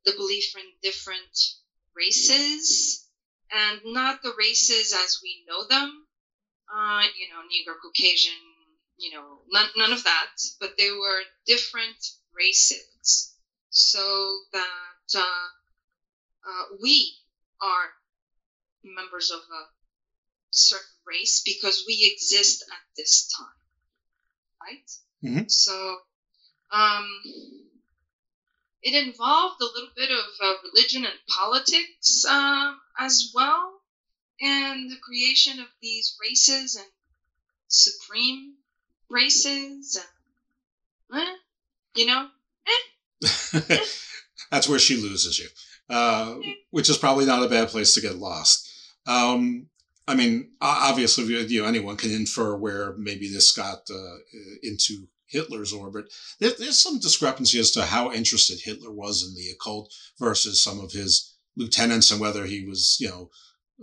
[0.05, 1.37] the belief in different
[1.95, 3.05] races,
[3.51, 6.06] and not the races as we know them.
[6.73, 8.37] Uh, you know, Negro, Caucasian,
[8.97, 10.29] you know, none, none of that.
[10.59, 11.97] But they were different
[12.33, 13.33] races,
[13.69, 15.47] so that uh,
[16.47, 17.13] uh, we
[17.61, 17.89] are
[18.83, 19.63] members of a
[20.51, 23.47] certain race because we exist at this time
[24.61, 24.91] right?
[25.23, 25.49] Mhm.
[25.49, 25.97] So,
[26.71, 27.21] um,
[28.81, 33.76] it involved a little bit of uh, religion and politics um, as well,
[34.41, 36.87] and the creation of these races and
[37.67, 38.55] supreme
[39.09, 39.99] races,
[41.11, 41.35] and eh,
[41.95, 42.27] you know,
[44.51, 45.47] That's where she loses you,
[45.89, 46.35] uh,
[46.69, 48.69] which is probably not a bad place to get lost.
[49.05, 49.67] Um,
[50.07, 54.17] I mean, obviously, you know, anyone can infer where maybe this got uh,
[54.63, 56.13] into Hitler's orbit.
[56.39, 60.79] There, there's some discrepancy as to how interested Hitler was in the occult versus some
[60.79, 63.29] of his lieutenants and whether he was, you know,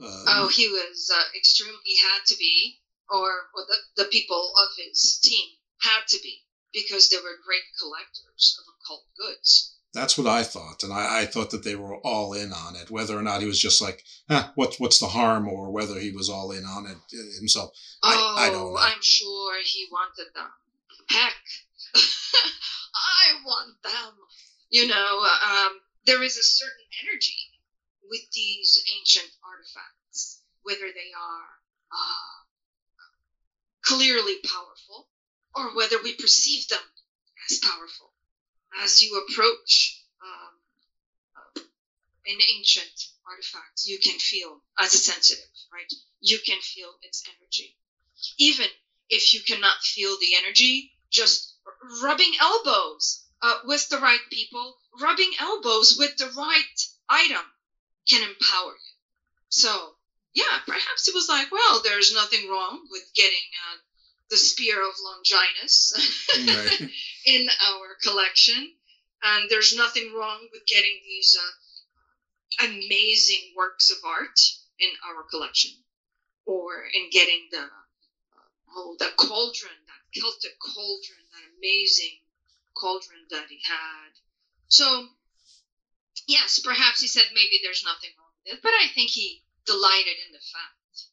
[0.02, 1.78] uh, Oh, he was uh, extremely.
[1.84, 2.80] He had to be,
[3.10, 5.46] or, or the, the people of his team
[5.80, 6.42] had to be,
[6.72, 9.76] because they were great collectors of occult goods.
[9.92, 12.90] That's what I thought, and I, I thought that they were all in on it.
[12.90, 16.10] Whether or not he was just like, huh, what, what's the harm, or whether he
[16.10, 17.70] was all in on it uh, himself,
[18.02, 18.80] Oh, I, I don't know.
[18.80, 20.50] I'm sure he wanted them.
[21.08, 21.34] Heck,
[21.94, 24.14] I want them.
[24.70, 27.36] You know, um, there is a certain energy
[28.10, 31.48] with these ancient artifacts, whether they are
[31.92, 32.34] uh,
[33.84, 35.08] clearly powerful
[35.54, 36.82] or whether we perceive them
[37.50, 38.12] as powerful.
[38.80, 40.52] As you approach um,
[41.36, 41.60] uh,
[42.26, 45.92] an ancient artifact, you can feel, as a sensitive, right?
[46.20, 47.76] You can feel its energy.
[48.38, 48.66] Even
[49.08, 51.54] if you cannot feel the energy, just
[52.02, 57.44] rubbing elbows uh, with the right people, rubbing elbows with the right item
[58.08, 58.94] can empower you.
[59.48, 59.94] So,
[60.34, 63.76] yeah, perhaps it was like, well, there's nothing wrong with getting uh,
[64.30, 65.92] the Spear of Longinus
[66.36, 66.90] Right.
[67.26, 68.72] in our collection,
[69.22, 74.38] and there's nothing wrong with getting these uh, amazing works of art
[74.78, 75.70] in our collection,
[76.46, 77.64] or in getting the
[78.76, 82.18] oh the cauldron, that Celtic cauldron, that amazing
[82.76, 84.10] cauldron that he had.
[84.68, 85.08] So,
[86.26, 90.16] yes, perhaps he said maybe there's nothing wrong with it, but I think he delighted
[90.26, 91.10] in the fact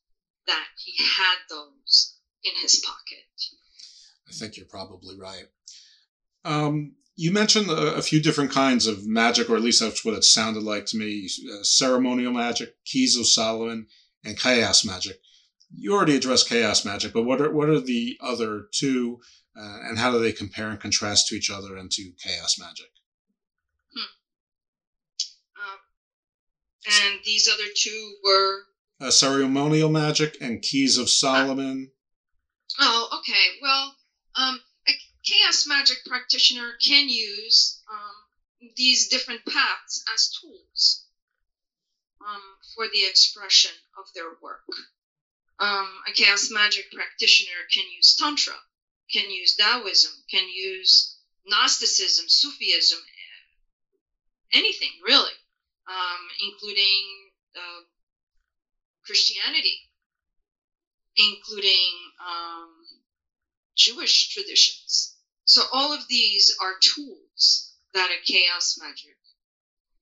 [0.47, 3.26] that he had those in his pocket.
[4.28, 5.45] I think you're probably right.
[6.43, 10.16] Um, you mentioned a, a few different kinds of magic, or at least that's what
[10.16, 13.88] it sounded like to me uh, ceremonial magic, keys of Solomon,
[14.24, 15.20] and chaos magic.
[15.74, 19.20] You already addressed chaos magic, but what are, what are the other two,
[19.56, 22.91] uh, and how do they compare and contrast to each other and to chaos magic?
[26.86, 28.66] And these other two were
[29.00, 31.92] Uh, ceremonial magic and keys of Solomon.
[32.80, 33.58] Oh, okay.
[33.62, 33.96] Well,
[34.36, 34.92] um, a
[35.24, 41.06] chaos magic practitioner can use um, these different paths as tools
[42.22, 42.42] um,
[42.76, 44.66] for the expression of their work.
[45.60, 48.56] Um, a chaos magic practitioner can use Tantra,
[49.12, 53.00] can use Taoism, can use Gnosticism, Sufism,
[54.54, 55.34] anything really,
[55.88, 57.04] um, including
[57.56, 57.82] uh,
[59.06, 59.78] Christianity,
[61.18, 61.92] including
[62.26, 62.70] um,
[63.76, 65.18] Jewish traditions.
[65.46, 69.18] So all of these are tools that a chaos magic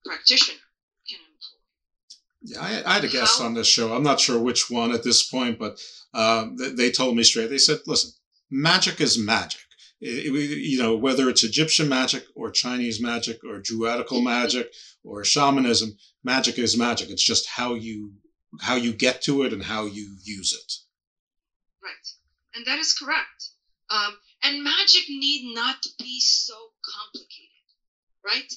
[0.06, 0.60] practitioner
[1.08, 2.62] can employ.
[2.82, 3.94] Yeah, I, I had a guest on this show.
[3.94, 5.80] I'm not sure which one at this point, but
[6.14, 7.50] um, they, they told me straight.
[7.50, 8.12] They said, "Listen,
[8.50, 9.62] magic is magic.
[10.02, 14.72] You know, whether it's Egyptian magic or Chinese magic or Druidical magic
[15.04, 17.10] or shamanism, magic is magic.
[17.10, 18.14] It's just how you
[18.62, 20.74] how you get to it and how you use it."
[21.84, 22.08] Right.
[22.56, 23.50] And that is correct.
[23.90, 27.68] Um, and magic need not be so complicated,
[28.24, 28.54] right?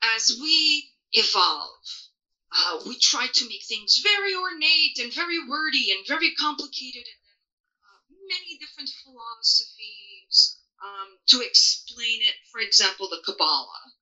[0.00, 2.08] As we evolve,
[2.52, 7.20] uh, we try to make things very ornate and very wordy and very complicated, and
[7.22, 7.40] then
[7.84, 12.34] uh, many different philosophies um, to explain it.
[12.50, 13.92] For example, the Kabbalah,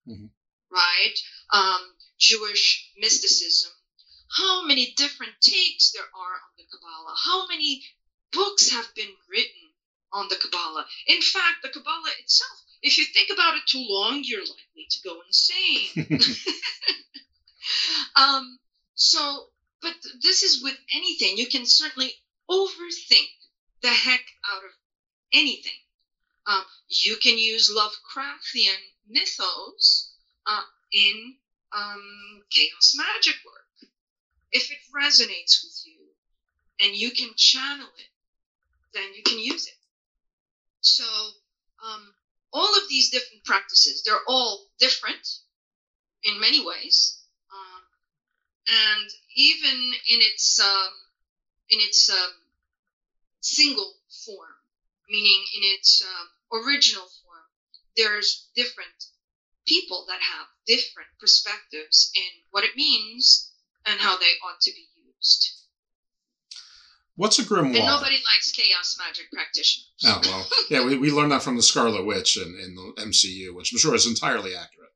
[0.70, 1.14] right?
[1.52, 1.80] Um,
[2.18, 3.70] Jewish mysticism.
[4.36, 7.14] How many different takes there are on the Kabbalah?
[7.24, 7.84] How many
[8.32, 9.70] books have been written
[10.12, 10.86] on the Kabbalah?
[11.06, 15.00] In fact, the Kabbalah itself, if you think about it too long, you're likely to
[15.04, 16.24] go insane.
[18.16, 18.58] um,
[18.94, 19.46] so,
[19.80, 21.36] but this is with anything.
[21.36, 22.12] You can certainly
[22.50, 23.28] overthink
[23.82, 24.70] the heck out of
[25.32, 25.72] anything.
[26.46, 28.78] Um, you can use Lovecraftian
[29.08, 30.12] mythos
[30.46, 31.34] uh, in
[31.72, 33.90] um, chaos magic work.
[34.52, 36.00] If it resonates with you
[36.80, 38.10] and you can channel it,
[38.92, 39.74] then you can use it.
[40.80, 41.04] So,
[41.84, 42.14] um,
[42.52, 45.26] all of these different practices, they're all different
[46.22, 47.18] in many ways.
[47.52, 47.82] Um,
[48.68, 50.92] and even in its um,
[51.70, 52.32] in its um,
[53.40, 54.54] single form,
[55.08, 57.44] meaning in its um, original form,
[57.96, 59.04] there's different
[59.66, 63.52] people that have different perspectives in what it means
[63.86, 64.86] and how they ought to be
[65.16, 65.64] used.
[67.16, 67.76] What's a grimoire?
[67.76, 69.86] And nobody likes chaos magic practitioners.
[70.04, 73.54] Oh well, yeah, we, we learned that from the Scarlet Witch in, in the MCU,
[73.54, 74.90] which I'm sure is entirely accurate.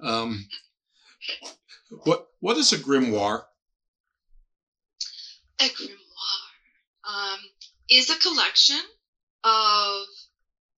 [0.00, 0.46] Um,
[2.04, 3.42] what what is a grimoire?
[5.60, 5.98] A grimoire
[7.08, 7.38] um,
[7.90, 8.80] is a collection
[9.42, 10.06] of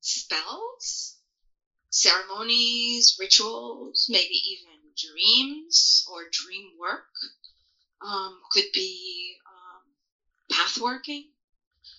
[0.09, 1.17] spells,
[1.91, 7.05] ceremonies, rituals, maybe even dreams or dream work.
[8.01, 9.83] Um, could be um,
[10.53, 11.25] path working.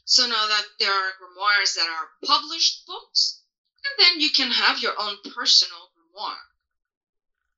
[0.05, 3.41] So now that there are grimoires that are published books,
[3.83, 6.47] and then you can have your own personal grimoire,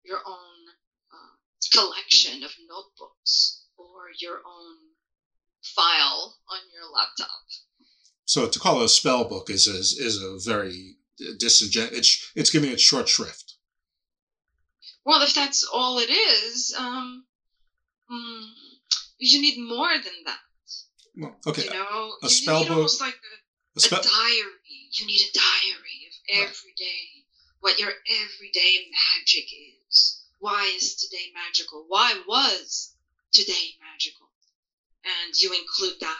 [0.04, 0.74] your own
[1.14, 1.36] uh,
[1.72, 4.76] collection of notebooks, or your own
[5.62, 7.42] file on your laptop.
[8.26, 10.96] So to call it a spell book is is, is a very
[11.40, 11.92] disingen.
[11.92, 13.56] It's it's giving it short shrift.
[15.04, 17.26] Well, if that's all it is, um,
[18.12, 18.46] mm,
[19.18, 20.38] you need more than that.
[21.16, 21.64] Well, okay.
[21.64, 22.78] You know, a you spell need book.
[22.78, 24.90] almost like a, a spell- a diary.
[24.94, 27.26] You need a diary of every day,
[27.60, 29.46] what your everyday magic
[29.90, 30.22] is.
[30.40, 31.86] Why is today magical?
[31.88, 32.94] Why was
[33.34, 34.28] today magical?
[35.04, 36.20] And you include that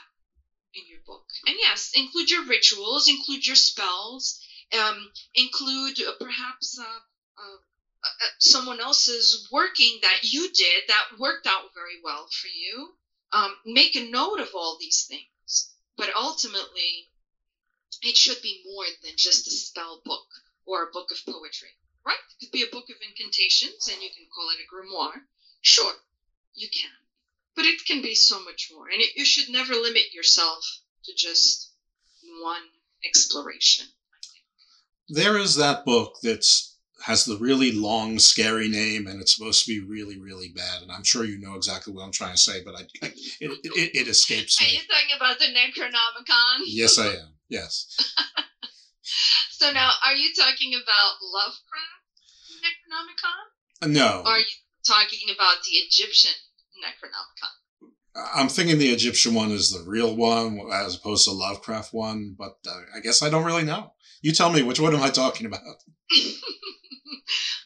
[0.76, 1.26] in your book.
[1.46, 4.40] And yes, include your rituals, include your spells,
[4.78, 7.58] um, include uh, perhaps uh, uh,
[8.04, 12.94] uh, someone else's working that you did that worked out very well for you.
[13.34, 17.08] Um, make a note of all these things, but ultimately,
[18.02, 20.28] it should be more than just a spell book
[20.66, 21.70] or a book of poetry,
[22.06, 22.18] right?
[22.30, 25.22] It could be a book of incantations, and you can call it a grimoire.
[25.62, 25.94] Sure,
[26.56, 26.92] you can,
[27.56, 30.64] but it can be so much more, and it, you should never limit yourself
[31.06, 31.74] to just
[32.42, 32.64] one
[33.06, 33.88] exploration.
[35.10, 39.72] There is that book that's has the really long, scary name, and it's supposed to
[39.72, 40.84] be really, really bad.
[40.84, 43.08] And I'm sure you know exactly what I'm trying to say, but I, I
[43.40, 44.68] it, it, it escapes me.
[44.68, 46.62] Are you talking about the Necronomicon?
[46.68, 47.34] Yes, I am.
[47.50, 47.88] Yes.
[49.62, 52.02] So now, are you talking about Lovecraft
[52.66, 53.94] Necronomicon?
[53.94, 54.46] No, Or are you
[54.84, 56.34] talking about the Egyptian
[56.82, 57.90] Necronomicon?
[58.36, 62.58] I'm thinking the Egyptian one is the real one as opposed to Lovecraft one, but
[62.68, 63.94] uh, I guess I don't really know.
[64.22, 65.62] You tell me which one am I talking about?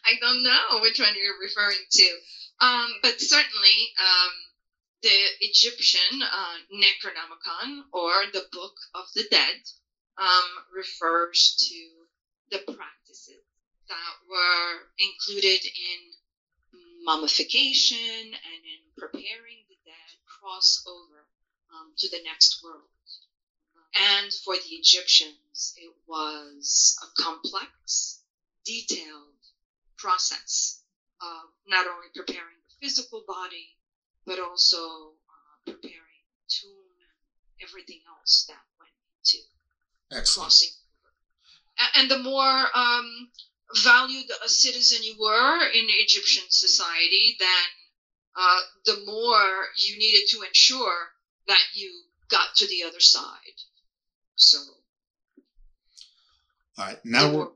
[0.05, 2.18] I don't know which one you're referring to.
[2.61, 4.32] Um, but certainly, um,
[5.01, 9.61] the Egyptian uh, Necronomicon, or the Book of the Dead,
[10.18, 13.43] um, refers to the practices
[13.89, 15.99] that were included in
[17.06, 21.28] mummification and in preparing the dead cross over
[21.74, 22.89] um, to the next world.
[23.95, 28.22] And for the Egyptians, it was a complex,
[28.66, 29.39] detailed
[29.97, 30.82] process
[31.22, 33.78] of not only preparing the physical body,
[34.26, 38.91] but also uh, preparing the tomb and everything else that went
[39.24, 39.45] into
[40.12, 40.45] Excellent.
[40.45, 41.91] crossing over.
[41.95, 43.30] And the more um,
[43.84, 47.47] valued a citizen you were in Egyptian society, then
[48.38, 51.09] uh, the more you needed to ensure
[51.47, 51.91] that you
[52.30, 53.24] got to the other side.
[54.36, 54.57] So
[56.78, 57.47] All right, now we're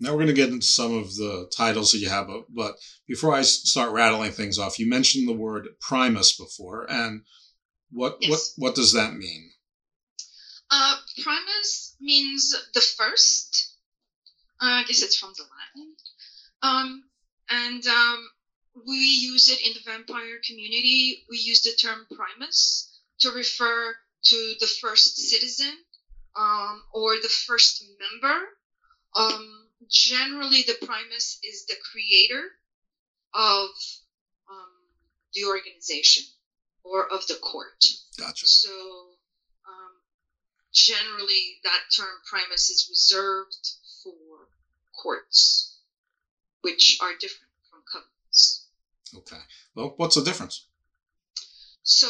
[0.00, 2.76] now we're going to get into some of the titles that you have, but, but
[3.08, 7.22] before I start rattling things off, you mentioned the word Primus before, and
[7.90, 9.50] what what what does that mean?
[10.70, 13.73] Uh, primus means the first.
[14.60, 15.94] Uh, I guess it's from the Latin.
[16.62, 17.04] Um,
[17.50, 18.28] and um,
[18.86, 21.24] we use it in the vampire community.
[21.28, 22.90] We use the term primus
[23.20, 23.94] to refer
[24.24, 25.72] to the first citizen
[26.36, 28.48] um, or the first member.
[29.14, 32.42] Um, generally, the primus is the creator
[33.34, 33.68] of
[34.50, 34.72] um,
[35.34, 36.24] the organization
[36.82, 37.84] or of the court.
[38.18, 38.46] Gotcha.
[38.46, 38.70] So
[39.68, 39.92] um,
[40.72, 43.70] generally, that term primus is reserved
[45.02, 45.76] courts,
[46.62, 48.64] which are different from covens.
[49.16, 49.42] Okay.
[49.74, 50.66] Well, what's the difference?
[51.82, 52.08] So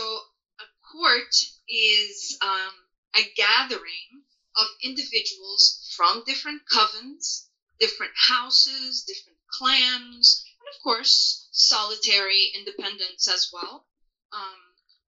[0.60, 1.34] a court
[1.68, 2.72] is um,
[3.16, 4.22] a gathering
[4.56, 7.46] of individuals from different covens,
[7.80, 13.86] different houses, different clans, and of course, solitary independents as well.
[14.32, 14.60] Um,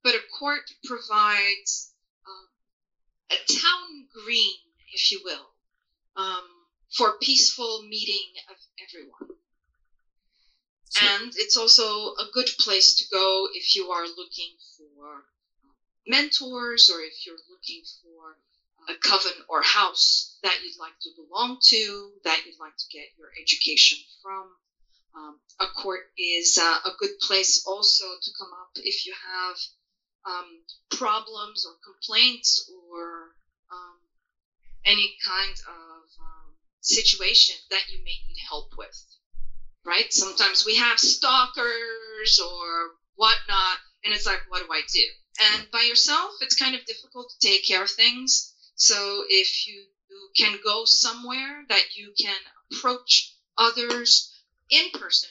[0.03, 1.93] but a court provides
[2.27, 2.49] um,
[3.31, 4.57] a town green,
[4.93, 5.55] if you will,
[6.16, 6.49] um,
[6.93, 9.39] for peaceful meeting of everyone.
[11.03, 15.24] And it's also a good place to go if you are looking for
[16.07, 18.37] mentors or if you're looking for
[18.89, 23.09] a coven or house that you'd like to belong to, that you'd like to get
[23.18, 24.47] your education from.
[25.14, 29.57] Um, a court is uh, a good place also to come up if you have
[30.26, 33.32] um, problems or complaints or
[33.72, 33.97] um,
[34.84, 36.55] any kind of um,
[36.87, 39.05] situation that you may need help with.
[39.84, 40.12] Right?
[40.12, 45.05] Sometimes we have stalkers or whatnot, and it's like, what do I do?
[45.53, 48.53] And by yourself, it's kind of difficult to take care of things.
[48.74, 49.84] So if you
[50.37, 52.39] can go somewhere that you can
[52.72, 54.32] approach others
[54.70, 55.28] in person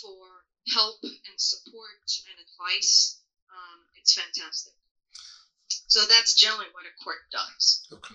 [0.00, 0.26] for
[0.72, 1.90] help and support
[2.28, 3.18] and advice,
[3.50, 4.72] um, it's fantastic.
[5.86, 7.82] So that's generally what a court does.
[7.92, 8.14] Okay.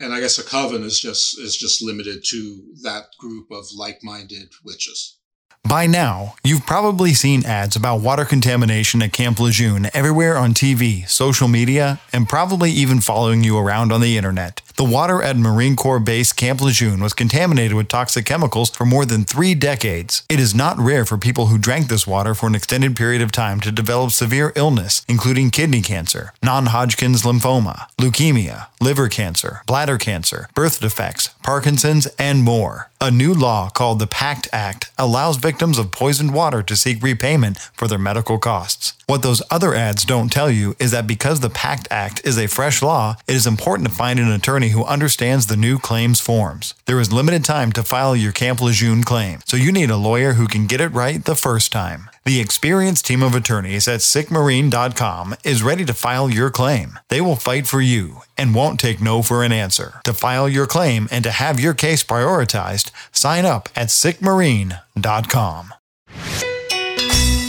[0.00, 4.50] And I guess a coven is just is just limited to that group of like-minded
[4.64, 5.18] witches.
[5.66, 11.08] By now, you've probably seen ads about water contamination at Camp Lejeune everywhere on TV,
[11.08, 14.60] social media, and probably even following you around on the internet.
[14.76, 19.06] The water at Marine Corps Base Camp Lejeune was contaminated with toxic chemicals for more
[19.06, 20.24] than three decades.
[20.28, 23.30] It is not rare for people who drank this water for an extended period of
[23.30, 29.96] time to develop severe illness, including kidney cancer, non Hodgkin's lymphoma, leukemia, liver cancer, bladder
[29.96, 32.90] cancer, birth defects, Parkinson's, and more.
[33.00, 37.58] A new law called the PACT Act allows victims of poisoned water to seek repayment
[37.74, 38.94] for their medical costs.
[39.06, 42.48] What those other ads don't tell you is that because the PACT Act is a
[42.48, 46.74] fresh law, it is important to find an attorney who understands the new claims forms.
[46.86, 50.34] There is limited time to file your Camp Lejeune claim, so you need a lawyer
[50.34, 52.10] who can get it right the first time.
[52.24, 56.98] The experienced team of attorneys at sickmarine.com is ready to file your claim.
[57.08, 60.00] They will fight for you and won't take no for an answer.
[60.04, 65.74] To file your claim and to have your case prioritized, sign up at sickmarine.com.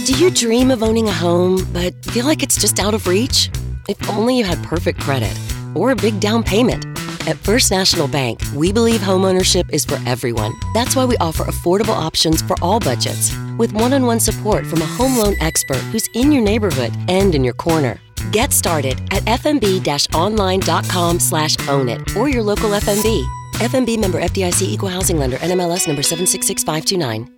[0.05, 3.49] Do you dream of owning a home but feel like it's just out of reach?
[3.87, 5.35] If only you had perfect credit
[5.73, 6.85] or a big down payment.
[7.27, 10.53] At First National Bank, we believe homeownership is for everyone.
[10.75, 14.83] That's why we offer affordable options for all budgets, with one on one support from
[14.83, 17.99] a home loan expert who's in your neighborhood and in your corner.
[18.31, 23.23] Get started at fnb online.com slash own it or your local FNB.
[23.53, 27.31] FNB member FDIC equal housing lender NMLS number 766529.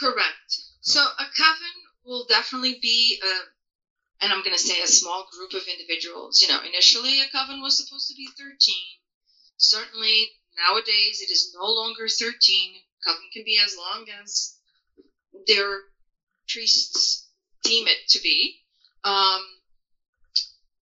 [0.00, 0.60] Correct.
[0.80, 1.76] So a coven
[2.06, 3.55] will definitely be a,
[4.20, 6.40] and I'm going to say a small group of individuals.
[6.40, 8.56] You know, initially a coven was supposed to be 13.
[9.56, 12.74] Certainly nowadays it is no longer 13.
[13.04, 14.56] Coven can be as long as
[15.46, 15.80] their
[16.48, 17.28] priests
[17.62, 18.56] deem it to be.
[19.04, 19.42] Um,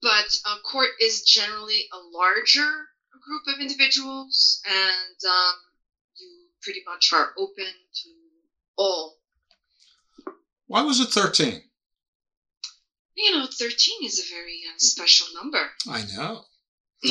[0.01, 2.89] but a court is generally a larger
[3.27, 5.55] group of individuals, and um,
[6.19, 8.11] you pretty much are open to
[8.77, 9.17] all
[10.67, 11.63] why was it 13?
[13.17, 15.71] You know, 13 is a very uh, special number.
[15.89, 16.45] I know.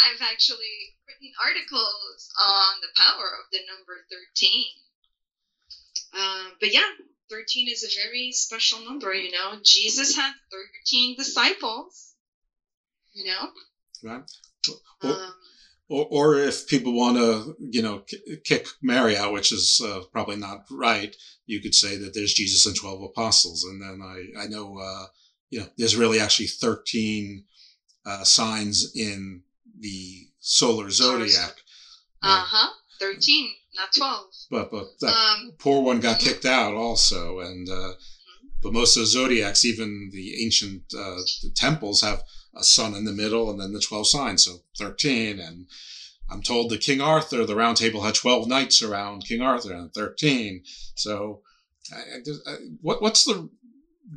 [0.00, 4.66] I've actually written articles on the power of the number 13.
[6.12, 6.90] Uh, but yeah,
[7.30, 9.58] 13 is a very special number, you know.
[9.62, 12.14] Jesus had 13 disciples,
[13.12, 13.48] you know.
[14.02, 14.22] Right.
[15.02, 15.34] Well, um,
[15.90, 18.04] or, or if people want to, you know,
[18.44, 21.14] kick Mary out, which is uh, probably not right,
[21.46, 23.64] you could say that there's Jesus and 12 apostles.
[23.64, 25.06] And then I, I know, uh,
[25.50, 27.44] you know, there's really actually 13
[28.06, 29.42] uh, signs in
[29.78, 31.56] the solar zodiac.
[32.22, 32.72] Uh huh.
[33.00, 34.26] 13, not 12.
[34.50, 37.40] But, but that um, poor one got kicked out also.
[37.40, 38.48] And, uh, mm-hmm.
[38.62, 42.22] but most of the zodiacs, even the ancient uh, the temples, have
[42.54, 44.44] a sun in the middle and then the 12 signs.
[44.44, 45.38] So 13.
[45.38, 45.66] And
[46.30, 49.92] I'm told that King Arthur, the round table had 12 knights around King Arthur and
[49.92, 50.62] 13.
[50.94, 51.42] So
[51.92, 53.48] I, I, what, what's the,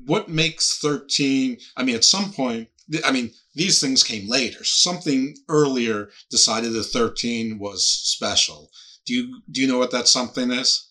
[0.05, 1.57] what makes 13?
[1.77, 2.69] I mean, at some point,
[3.05, 4.63] I mean, these things came later.
[4.63, 8.69] Something earlier decided that 13 was special.
[9.05, 10.89] Do you, do you know what that something is?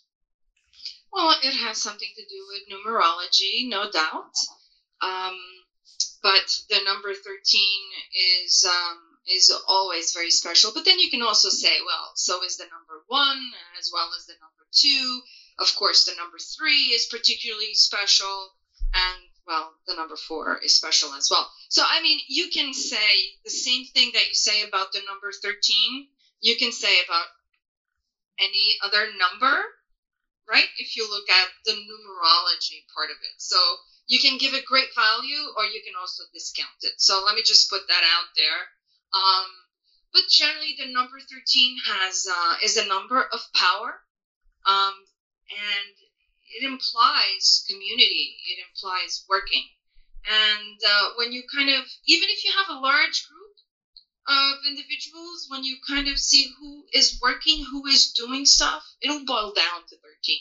[1.13, 4.33] Well, it has something to do with numerology, no doubt.
[5.03, 5.37] Um,
[6.23, 7.43] but the number 13
[8.45, 10.73] is um, is always very special.
[10.73, 13.41] But then you can also say, well, so is the number one
[13.79, 15.21] as well as the number two.
[15.59, 18.55] Of course, the number three is particularly special,
[18.95, 21.51] and well, the number four is special as well.
[21.69, 25.31] So, I mean, you can say the same thing that you say about the number
[25.33, 26.07] 13,
[26.41, 27.27] you can say about
[28.39, 29.63] any other number,
[30.49, 30.67] right?
[30.79, 33.35] If you look at the numerology part of it.
[33.39, 33.59] So,
[34.13, 36.93] you can give it great value or you can also discount it.
[37.01, 38.61] So let me just put that out there.
[39.17, 39.49] Um,
[40.13, 44.05] but generally, the number 13 has uh, is a number of power,
[44.69, 44.93] um,
[45.49, 45.95] and
[46.45, 48.37] it implies community.
[48.53, 49.65] It implies working.
[50.29, 53.57] And uh, when you kind of, even if you have a large group
[54.29, 59.25] of individuals, when you kind of see who is working, who is doing stuff, it'll
[59.25, 60.37] boil down to 13.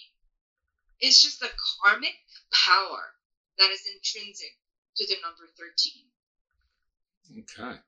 [0.99, 1.49] It's just the
[1.79, 2.15] karmic
[2.51, 3.15] power
[3.57, 4.57] that is intrinsic
[4.97, 6.03] to the number 13.
[7.39, 7.79] Okay.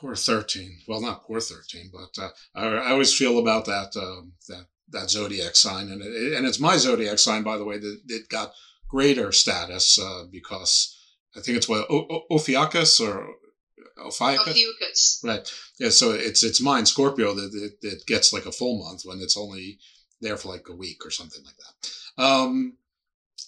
[0.00, 0.80] Poor 13.
[0.86, 5.10] Well, not poor 13, but uh, I, I, always feel about that um, that that
[5.10, 8.52] zodiac sign, and it, and it's my zodiac sign, by the way, that it got
[8.88, 10.96] greater status uh, because
[11.36, 13.26] I think it's what o- o- Ophiuchus or
[13.98, 14.48] Ophiuchus.
[14.48, 15.20] Ophiuchus.
[15.24, 15.52] Right.
[15.78, 15.88] Yeah.
[15.88, 19.36] So it's it's mine, Scorpio, that it, it, gets like a full month when it's
[19.36, 19.78] only
[20.20, 22.22] there for like a week or something like that.
[22.22, 22.76] Um,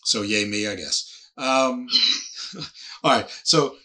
[0.09, 1.31] so yay me, I guess.
[1.37, 1.87] Um,
[3.05, 3.41] all right.
[3.45, 3.77] So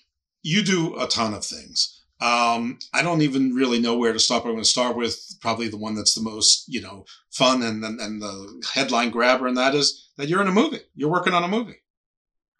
[0.41, 2.01] you do a ton of things.
[2.21, 4.45] Um, I don't even really know where to start.
[4.45, 7.83] I'm going to start with probably the one that's the most, you know, fun and,
[7.83, 10.79] and, and the headline grabber, and that is that you're in a movie.
[10.95, 11.81] You're working on a movie.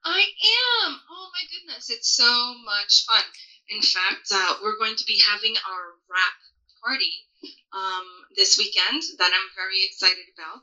[0.04, 1.00] I am.
[1.10, 3.24] Oh my goodness, it's so much fun.
[3.70, 6.36] In fact, uh, we're going to be having our wrap
[6.84, 7.14] party
[7.72, 8.04] um,
[8.36, 10.62] this weekend that I'm very excited about.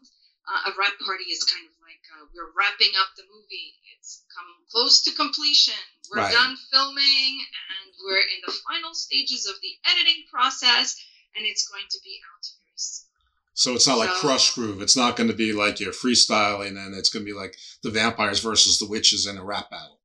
[0.50, 3.78] Uh, a wrap party is kind of like uh, we're wrapping up the movie.
[3.94, 5.78] It's come close to completion.
[6.10, 6.32] We're right.
[6.32, 10.98] done filming and we're in the final stages of the editing process,
[11.36, 13.06] and it's going to be out very soon.
[13.54, 14.82] So it's not so, like Krush Groove.
[14.82, 17.90] It's not going to be like you're freestyling, and it's going to be like the
[17.90, 20.00] vampires versus the witches in a rap battle.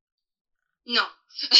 [0.86, 1.02] No.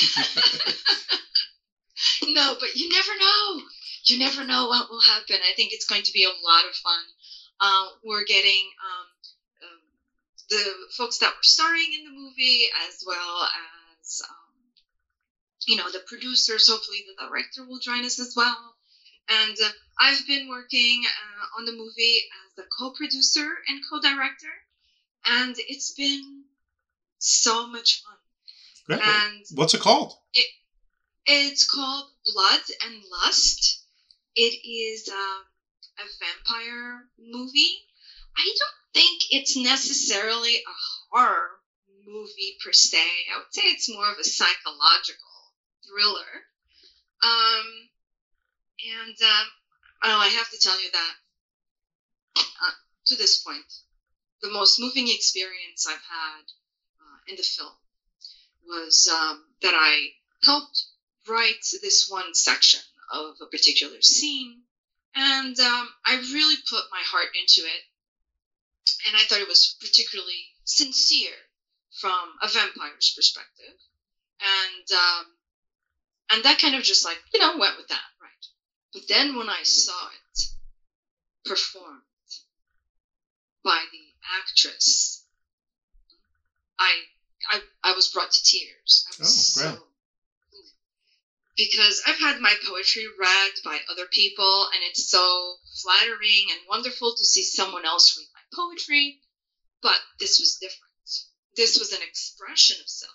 [2.22, 3.62] no, but you never know.
[4.05, 5.37] You never know what will happen.
[5.43, 7.03] I think it's going to be a lot of fun.
[7.61, 9.80] Uh, we're getting um, um,
[10.50, 13.48] the folks that were starring in the movie, as well
[14.00, 14.54] as um,
[15.66, 16.68] you know the producers.
[16.68, 18.74] Hopefully, the director will join us as well.
[19.28, 24.52] And uh, I've been working uh, on the movie as a co-producer and co-director,
[25.26, 26.44] and it's been
[27.18, 28.16] so much fun.
[28.86, 29.00] Great.
[29.00, 30.12] And what's it called?
[30.32, 30.46] It,
[31.26, 33.82] it's called Blood and Lust.
[34.36, 35.42] It is um,
[35.99, 37.82] a vampire movie.
[38.36, 40.74] I don't think it's necessarily a
[41.11, 41.49] horror
[42.07, 43.03] movie per se.
[43.32, 45.55] I would say it's more of a psychological
[45.86, 46.47] thriller.
[47.22, 47.88] Um,
[48.84, 49.47] and um,
[50.05, 51.14] oh, I have to tell you that
[52.36, 52.70] uh,
[53.07, 53.72] to this point,
[54.42, 56.42] the most moving experience I've had
[57.01, 57.72] uh, in the film
[58.66, 60.11] was um, that I
[60.44, 60.84] helped
[61.28, 62.80] write this one section
[63.12, 64.62] of a particular scene,
[65.17, 67.83] and um, I really put my heart into it,
[69.07, 71.35] and I thought it was particularly sincere
[72.01, 73.75] from a vampire's perspective,
[74.41, 75.25] and um,
[76.31, 78.47] and that kind of just like you know went with that, right?
[78.93, 80.41] But then when I saw it
[81.47, 82.03] performed
[83.64, 84.05] by the
[84.39, 85.25] actress,
[86.79, 86.93] I
[87.49, 89.07] I, I was brought to tears.
[89.09, 89.75] I was oh, great.
[89.77, 89.87] So,
[91.57, 97.14] because I've had my poetry read by other people, and it's so flattering and wonderful
[97.16, 99.18] to see someone else read my poetry.
[99.82, 100.92] But this was different.
[101.57, 103.12] This was an expression of self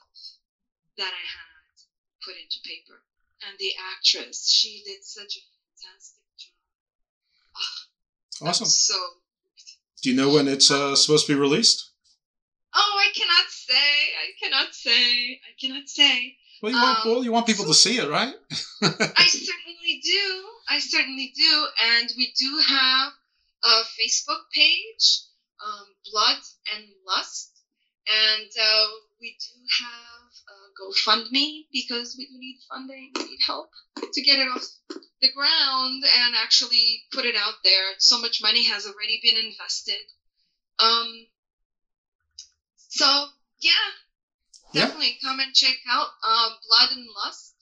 [0.97, 3.03] that I had put into paper.
[3.47, 5.41] And the actress, she did such a
[5.81, 6.51] fantastic job.
[8.41, 8.67] Oh, awesome.
[8.67, 8.95] So.
[10.01, 11.91] Do you know when it's uh, supposed to be released?
[12.73, 13.75] Oh, I cannot say.
[13.75, 15.33] I cannot say.
[15.33, 16.35] I cannot say.
[16.61, 18.33] Well, you want um, well, you want people to see it, right?
[18.83, 20.45] I certainly do.
[20.69, 23.11] I certainly do, and we do have
[23.63, 25.23] a Facebook page,
[25.65, 26.37] um, Blood
[26.73, 27.51] and Lust,
[28.07, 28.87] and uh,
[29.19, 33.11] we do have a GoFundMe because we do need funding.
[33.15, 33.69] We need help
[34.13, 34.65] to get it off
[35.21, 37.93] the ground and actually put it out there.
[37.97, 40.01] So much money has already been invested.
[40.79, 41.27] Um,
[42.87, 43.25] so
[43.61, 43.71] yeah,
[44.73, 45.29] definitely yeah.
[45.29, 47.53] come and check out uh, Blood and Lust.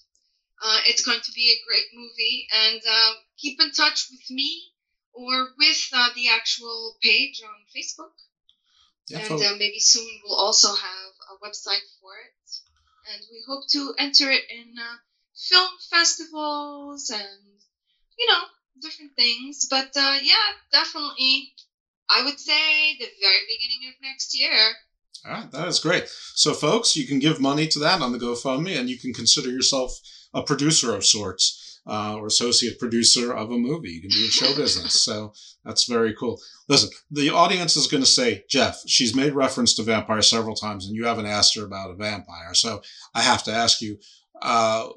[0.62, 4.72] Uh, it's going to be a great movie, and uh, keep in touch with me
[5.14, 8.12] or with uh, the actual page on Facebook.
[9.08, 13.64] Yeah, and uh, maybe soon we'll also have a website for it, and we hope
[13.72, 14.98] to enter it in uh,
[15.50, 17.62] film festivals and
[18.18, 18.44] you know
[18.82, 19.66] different things.
[19.70, 21.54] But yeah, definitely,
[22.10, 24.76] I would say the very beginning of next year.
[25.26, 26.08] All right, that is great.
[26.08, 29.50] So, folks, you can give money to that on the GoFundMe, and you can consider
[29.50, 30.00] yourself
[30.34, 33.90] a producer of sorts uh, or associate producer of a movie.
[33.90, 35.04] You can be in show business.
[35.04, 35.34] So
[35.66, 36.40] that's very cool.
[36.68, 40.86] Listen, the audience is going to say, Jeff, she's made reference to vampire several times,
[40.86, 42.54] and you haven't asked her about a vampire.
[42.54, 42.82] So
[43.14, 43.98] I have to ask you,
[44.42, 44.90] uh,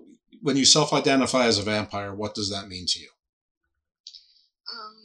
[0.42, 3.08] when you self-identify as a vampire, what does that mean to you?
[4.72, 4.96] Um,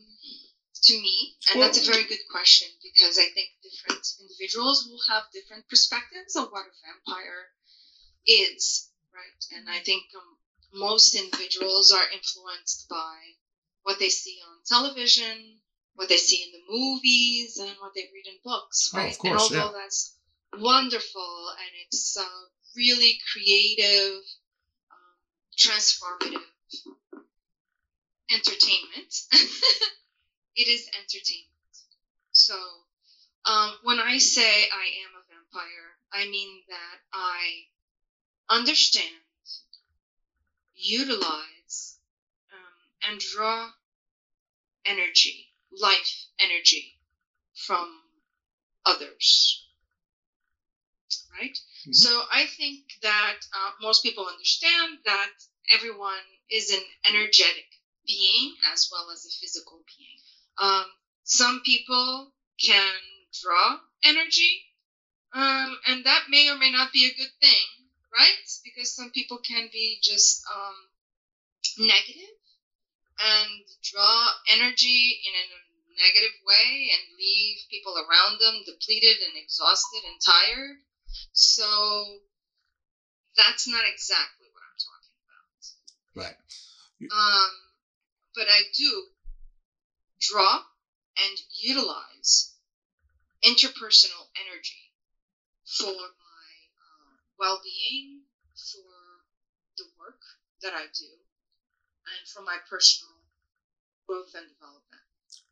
[0.84, 5.02] to me, and well, that's a very good question because I think different individuals will
[5.10, 7.50] have different perspectives of what a vampire
[8.26, 9.58] is, right?
[9.58, 13.16] And I think um, most individuals are influenced by
[13.84, 15.60] what they see on television,
[15.96, 19.16] what they see in the movies, and what they read in books, right?
[19.20, 19.82] Oh, course, and although yeah.
[19.84, 20.16] that's
[20.58, 24.22] wonderful and it's uh, really creative,
[24.92, 25.18] um,
[25.58, 26.44] transformative
[28.32, 29.14] entertainment,
[30.56, 31.48] it is entertainment.
[32.32, 32.56] So
[33.48, 37.64] um, when I say I am a vampire, I mean that I
[38.50, 39.24] understand,
[40.76, 41.98] utilize,
[42.52, 43.70] um, and draw
[44.86, 46.96] energy, life energy
[47.56, 47.90] from
[48.86, 49.64] others.
[51.40, 51.58] Right?
[51.92, 55.30] So I think that uh, most people understand that
[55.72, 57.66] everyone is an energetic
[58.06, 60.18] being as well as a physical being.
[60.58, 60.86] Um,
[61.24, 62.96] some people can
[63.42, 64.64] draw energy,
[65.34, 67.66] um, and that may or may not be a good thing,
[68.14, 68.46] right?
[68.64, 70.76] Because some people can be just um,
[71.78, 72.38] negative
[73.20, 75.46] and draw energy in a
[75.98, 80.78] negative way and leave people around them depleted and exhausted and tired.
[81.34, 82.22] So
[83.36, 85.62] that's not exactly what I'm talking about.
[86.26, 86.38] Right.
[87.12, 87.52] Um,
[88.36, 89.04] but I do
[90.20, 90.62] draw
[91.18, 92.54] and utilize
[93.44, 94.92] interpersonal energy
[95.66, 96.48] for my
[96.82, 98.24] uh, well being,
[98.56, 99.24] for
[99.78, 100.22] the work
[100.62, 101.12] that I do,
[102.06, 103.14] and for my personal
[104.08, 105.04] growth and development.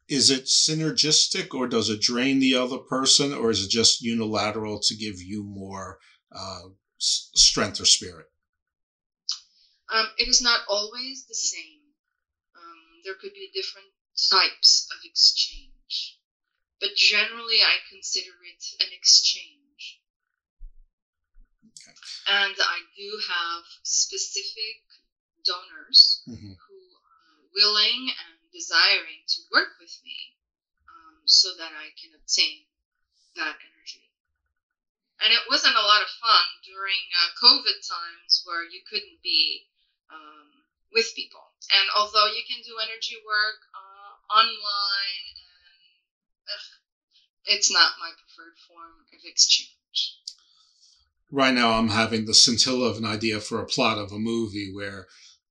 [0.07, 4.79] Is it synergistic or does it drain the other person or is it just unilateral
[4.83, 5.97] to give you more
[6.31, 6.61] uh,
[6.99, 8.27] s- strength or spirit?
[9.91, 11.81] Um, it is not always the same.
[12.55, 13.87] Um, there could be different
[14.31, 15.74] types of exchange,
[16.79, 19.99] but generally I consider it an exchange.
[22.27, 24.81] And I do have specific
[25.43, 26.57] donors Mhm.
[26.57, 30.35] who are willing and desiring to work with me
[30.89, 32.65] um, so that I can obtain
[33.35, 34.09] that energy.
[35.19, 39.67] And it wasn't a lot of fun during uh, COVID times where you couldn't be
[40.09, 41.53] um, with people.
[41.71, 45.34] And although you can do energy work uh, online,
[47.45, 49.71] it's not my preferred form of exchange.
[51.31, 54.71] Right now, I'm having the scintilla of an idea for a plot of a movie
[54.73, 55.07] where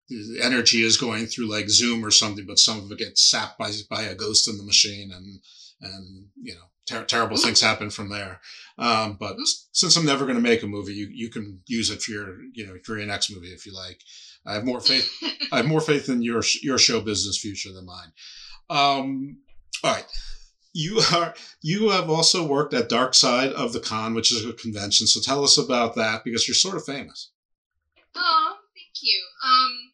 [0.09, 3.59] the energy is going through like Zoom or something, but some of it gets sapped
[3.59, 5.41] by, by a ghost in the machine and,
[5.81, 8.41] and you know, ter- terrible things happen from there.
[8.79, 9.37] Um, but
[9.73, 12.37] since I'm never going to make a movie, you, you can use it for your,
[12.53, 14.01] you know, for your next movie if you like.
[14.47, 15.11] I have more faith.
[15.53, 18.13] I have more faith in your your show business future than mine.
[18.69, 19.39] Um,
[19.83, 20.05] all right,
[20.75, 24.53] you are you have also worked at Dark Side of the Con, which is a
[24.53, 25.07] convention.
[25.07, 27.31] So tell us about that because you're sort of famous.
[28.15, 29.23] Oh, thank you.
[29.43, 29.93] Um,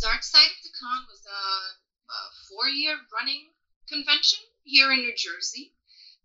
[0.00, 2.18] Dark Side of the Con was a, a
[2.48, 3.48] four-year running
[3.88, 5.72] convention here in New Jersey,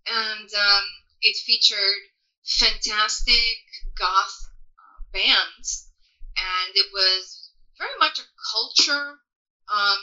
[0.08, 0.84] and um,
[1.22, 2.02] it featured
[2.44, 3.60] fantastic
[4.00, 4.50] goth
[4.80, 5.90] uh, bands,
[6.38, 9.20] and it was very much a culture
[9.74, 9.98] um,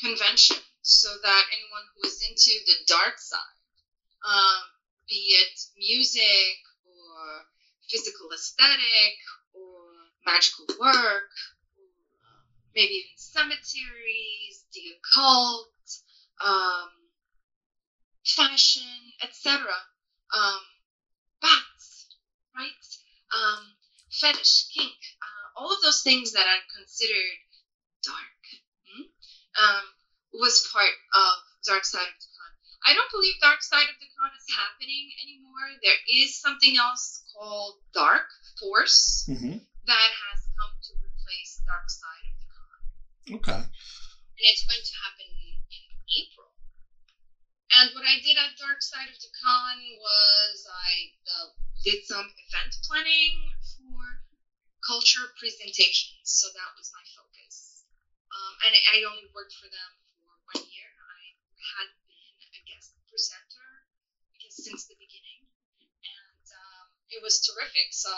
[0.00, 0.56] convention,
[0.86, 3.58] so that anyone who is into the dark side,
[4.24, 4.62] um,
[5.08, 7.42] be it music or
[7.90, 9.14] physical aesthetic
[9.52, 9.90] or
[10.24, 11.26] magical work,
[12.74, 15.68] maybe even cemeteries, the occult,
[16.40, 16.88] um,
[18.24, 19.66] fashion, etc.
[20.32, 20.60] Um,
[21.42, 22.06] bats,
[22.54, 22.70] right?
[23.34, 23.74] Um,
[24.10, 27.38] fetish, kink, uh, all of those things that are considered
[28.04, 28.42] dark
[28.86, 29.02] hmm,
[29.58, 29.84] um,
[30.32, 31.32] was part of
[31.64, 32.50] Dark Side of the Con.
[32.86, 35.66] I don't believe Dark Side of the Con is happening anymore.
[35.82, 38.26] There is something else called Dark
[38.60, 39.58] Force Mm-hmm.
[39.86, 42.78] that has come to replace Dark Side of the Con.
[43.42, 43.60] Okay.
[43.66, 45.84] And it's going to happen in
[46.22, 46.54] April.
[47.74, 51.46] And what I did at Dark Side of the Con was I uh,
[51.82, 53.34] did some event planning
[53.74, 54.22] for
[54.86, 56.22] culture presentations.
[56.30, 57.82] So that was my focus.
[58.30, 59.90] Um, and I only worked for them
[60.52, 60.90] one year.
[60.94, 61.34] I
[61.76, 63.86] had been a guest presenter
[64.32, 65.42] because since the beginning.
[66.06, 67.90] And um, it was terrific.
[67.90, 68.12] So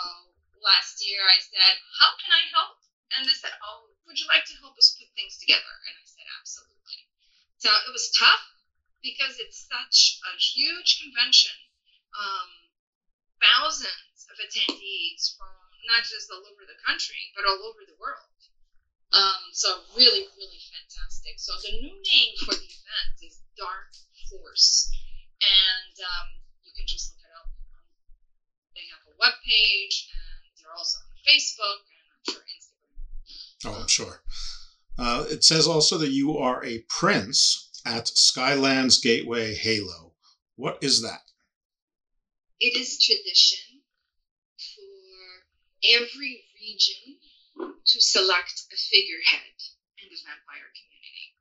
[0.61, 2.77] last year I said, How can I help?
[3.17, 5.73] And they said, Oh, would you like to help us put things together?
[5.89, 7.09] And I said, Absolutely.
[7.59, 8.45] So it was tough
[9.03, 11.55] because it's such a huge convention.
[12.15, 12.51] Um,
[13.41, 15.55] thousands of attendees from
[15.87, 18.38] not just all over the country, but all over the world.
[19.13, 21.41] Um, so really, really fantastic.
[21.41, 23.97] So the new name for the event is Dark
[24.29, 24.93] Force,
[25.41, 26.29] and um,
[26.63, 27.49] you can just look it up.
[28.77, 33.65] They have a web page, and they're also on Facebook and I'm sure Instagram.
[33.65, 34.23] Oh, I'm sure.
[34.99, 40.15] Uh, it says also that you are a prince at Skylands Gateway Halo.
[40.57, 41.21] What is that?
[42.61, 43.83] It is tradition
[44.59, 45.47] for
[45.95, 47.18] every region
[47.59, 49.57] to select a figurehead
[50.03, 51.33] in the vampire community.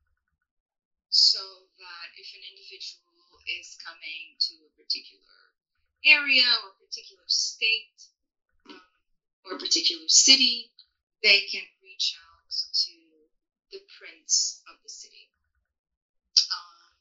[1.10, 1.40] So
[1.80, 5.38] that if an individual is coming to a particular
[6.06, 7.96] area or a particular state
[8.70, 8.80] um,
[9.46, 10.70] or a particular city,
[11.24, 12.96] they can reach out to
[13.72, 15.28] the prince of the city.
[16.54, 16.94] Um,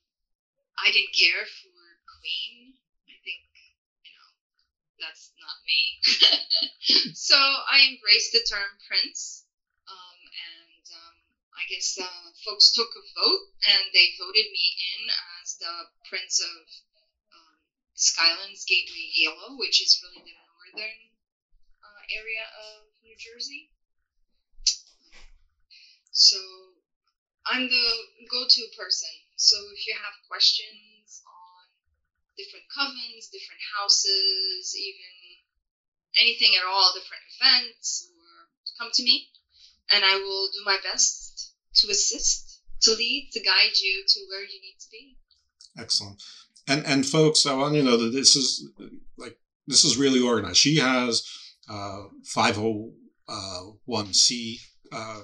[0.79, 1.79] I didn't care for
[2.19, 2.75] queen.
[3.09, 3.43] I think,
[4.03, 4.31] you know,
[5.01, 5.81] that's not me.
[7.15, 9.45] so I embraced the term prince.
[9.87, 11.17] Um, and um,
[11.55, 14.67] I guess uh, folks took a vote and they voted me
[14.97, 15.09] in
[15.41, 16.63] as the prince of
[17.33, 17.57] um,
[17.95, 21.01] Skylands Gateway Halo, which is really the northern
[21.83, 23.71] uh, area of New Jersey.
[26.11, 26.39] So
[27.47, 27.89] I'm the
[28.31, 29.13] go-to person.
[29.37, 30.96] So if you have questions on
[32.37, 35.41] different covens, different houses, even
[36.21, 39.29] anything at all, different events, or come to me,
[39.91, 44.43] and I will do my best to assist, to lead, to guide you to where
[44.43, 45.17] you need to be.
[45.79, 46.23] Excellent.
[46.69, 48.69] And and folks, I want you to know that this is
[49.17, 50.59] like this is really organized.
[50.59, 51.25] She has
[51.69, 54.61] uh, 501c
[54.93, 55.21] uh,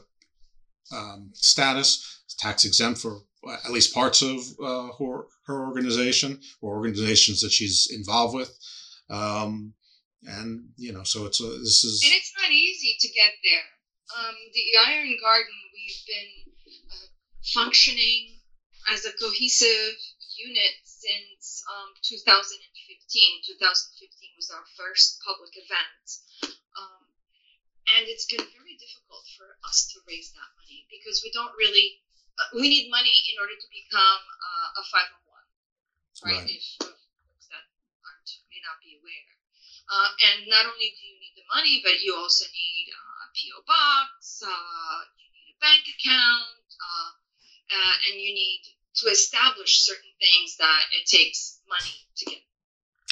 [0.93, 3.23] um, status, tax exempt for
[3.65, 8.51] at least parts of uh, her, her organization or organizations that she's involved with.
[9.11, 9.75] Um,
[10.25, 13.69] and you know, so it's a, this is and it's not easy to get there.
[14.17, 16.33] Um, the Iron Garden, we've been
[16.93, 17.09] uh,
[17.55, 18.39] functioning
[18.93, 19.97] as a cohesive
[20.37, 22.61] unit since um, 2015.
[23.47, 26.07] 2015 was our first public event.
[26.79, 27.05] Um,
[27.99, 32.01] and it's been very difficult for us to raise that money because we don't really,
[32.41, 35.32] uh, we need money in order to become uh, a 501,
[36.25, 36.43] right?
[36.43, 36.51] right.
[36.51, 37.65] If uh, folks that
[38.03, 39.31] aren't, may not be aware.
[39.93, 43.29] Uh, and not only do you need the money, but you also need uh, a
[43.35, 46.63] PO box, uh, you need a bank account,
[48.09, 48.63] and you need
[48.97, 52.43] to establish certain things that it takes money to get.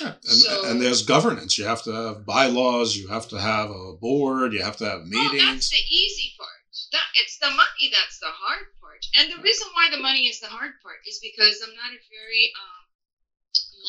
[0.01, 0.15] Yeah.
[0.17, 1.59] And, so, and, there's governance.
[1.59, 2.97] You have to have bylaws.
[2.97, 4.53] You have to have a board.
[4.53, 5.43] You have to have meetings.
[5.45, 6.49] Oh, that's the easy part.
[6.93, 9.05] That it's the money that's the hard part.
[9.19, 12.01] And the reason why the money is the hard part is because I'm not a
[12.09, 12.80] very um,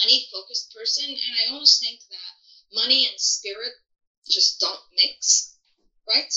[0.02, 2.34] money focused person, and I almost think that
[2.74, 3.74] money and spirit
[4.28, 5.54] just don't mix,
[6.08, 6.34] right?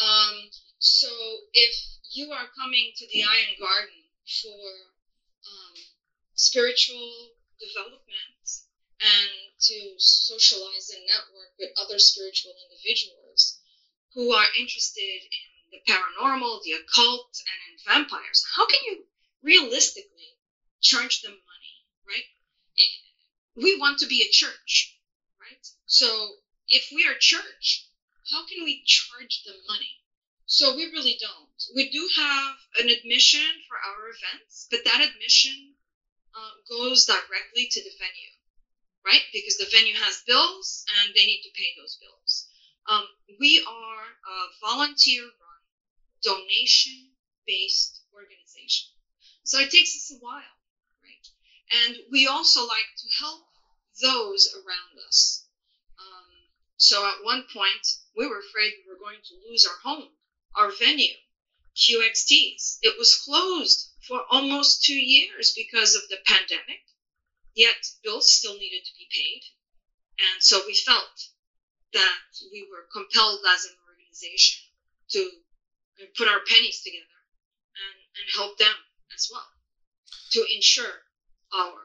[0.00, 0.34] Um,
[0.78, 1.08] so
[1.52, 1.74] if
[2.12, 4.04] you are coming to the Iron Garden
[4.42, 4.60] for
[5.48, 5.74] um,
[6.34, 8.44] spiritual development
[9.00, 9.30] and
[9.60, 13.58] to socialize and network with other spiritual individuals
[14.14, 19.04] who are interested in the paranormal, the occult, and in vampires, how can you
[19.42, 20.36] realistically
[20.80, 21.38] charge them?
[23.56, 24.96] We want to be a church,
[25.40, 25.66] right?
[25.86, 26.34] So
[26.68, 27.86] if we are church,
[28.30, 29.96] how can we charge them money?
[30.46, 31.48] So we really don't.
[31.74, 35.74] We do have an admission for our events, but that admission
[36.34, 38.30] uh, goes directly to the venue
[39.04, 39.22] right?
[39.32, 42.46] Because the venue has bills and they need to pay those bills.
[42.88, 43.04] Um,
[43.40, 45.62] we are a volunteer run,
[46.22, 47.08] donation
[47.46, 48.88] based organization.
[49.44, 50.57] So it takes us a while?
[51.70, 53.46] And we also like to help
[54.00, 55.46] those around us.
[55.98, 60.08] Um, so at one point, we were afraid we were going to lose our home,
[60.54, 61.14] our venue,
[61.76, 62.78] QXTs.
[62.82, 66.80] It was closed for almost two years because of the pandemic
[67.54, 69.42] yet bills still needed to be paid.
[70.18, 71.28] And so we felt
[71.92, 74.62] that we were compelled as an organization
[75.10, 75.30] to
[76.16, 77.18] put our pennies together
[77.74, 78.74] and, and help them
[79.14, 79.46] as well
[80.30, 81.02] to ensure
[81.54, 81.78] our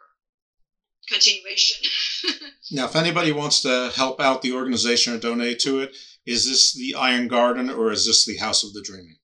[1.08, 1.78] continuation.
[2.72, 5.96] now, if anybody wants to help out the organization or donate to it,
[6.26, 9.18] is this the Iron Garden or is this the House of the Dreaming?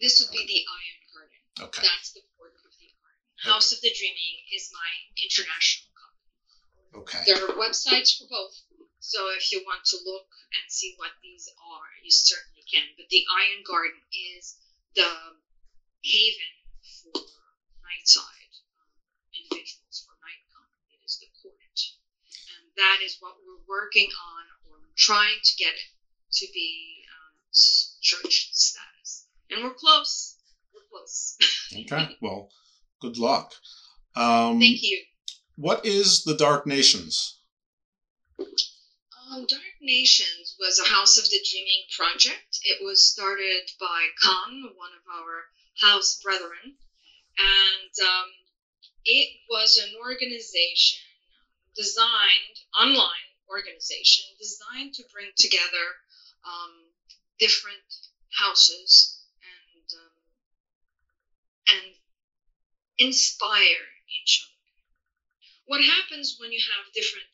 [0.00, 1.70] This would be the Iron Garden.
[1.70, 1.86] Okay.
[1.86, 3.54] That's the board of the Garden.
[3.54, 4.90] House of the Dreaming is my
[5.22, 7.06] international company.
[7.06, 7.22] Okay.
[7.26, 8.58] There are websites for both.
[9.02, 12.86] So if you want to look and see what these are, you certainly can.
[12.96, 13.98] But the Iron Garden
[14.38, 14.58] is
[14.94, 15.10] the
[16.02, 16.54] haven
[17.02, 17.18] for
[17.82, 18.90] nightside um,
[19.34, 20.70] individuals for nightcom.
[20.94, 21.78] It is the court.
[22.58, 25.90] And that is what we're working on or trying to get it
[26.32, 27.34] to be um,
[28.00, 29.26] church status.
[29.50, 30.36] And we're close.
[30.74, 31.36] We're close.
[31.80, 32.16] okay.
[32.20, 32.48] Well,
[33.00, 33.52] good luck.
[34.14, 35.02] Um, Thank you.
[35.56, 37.38] What is the Dark Nations?
[38.38, 42.58] Um, Dark Nations was a House of the Dreaming project.
[42.64, 45.44] It was started by Khan, one of our
[45.80, 46.76] house brethren,
[47.38, 48.28] and um,
[49.04, 51.00] it was an organization
[51.74, 55.96] designed, online organization, designed to bring together
[56.44, 56.72] um,
[57.38, 57.82] different
[58.30, 60.16] houses and um,
[61.68, 61.94] and
[62.98, 63.86] inspire
[64.20, 64.52] each other.
[65.66, 67.26] What happens when you have different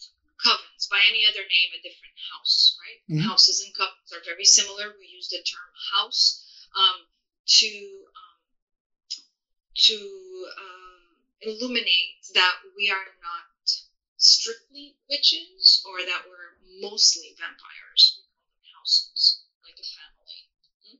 [0.44, 3.00] covens, by any other name, a different house, right?
[3.10, 3.26] Mhm.
[3.26, 4.94] Houses and covens are very similar.
[4.98, 6.44] We use the term house
[6.76, 7.06] um,
[7.58, 8.38] to um,
[9.74, 13.47] to um, illuminate that we are not
[14.30, 18.14] strictly witches or that we're mostly vampires.
[18.16, 20.46] We call them houses, like a family.
[20.86, 20.96] Hmm?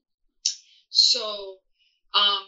[0.90, 1.58] So
[2.14, 2.44] um,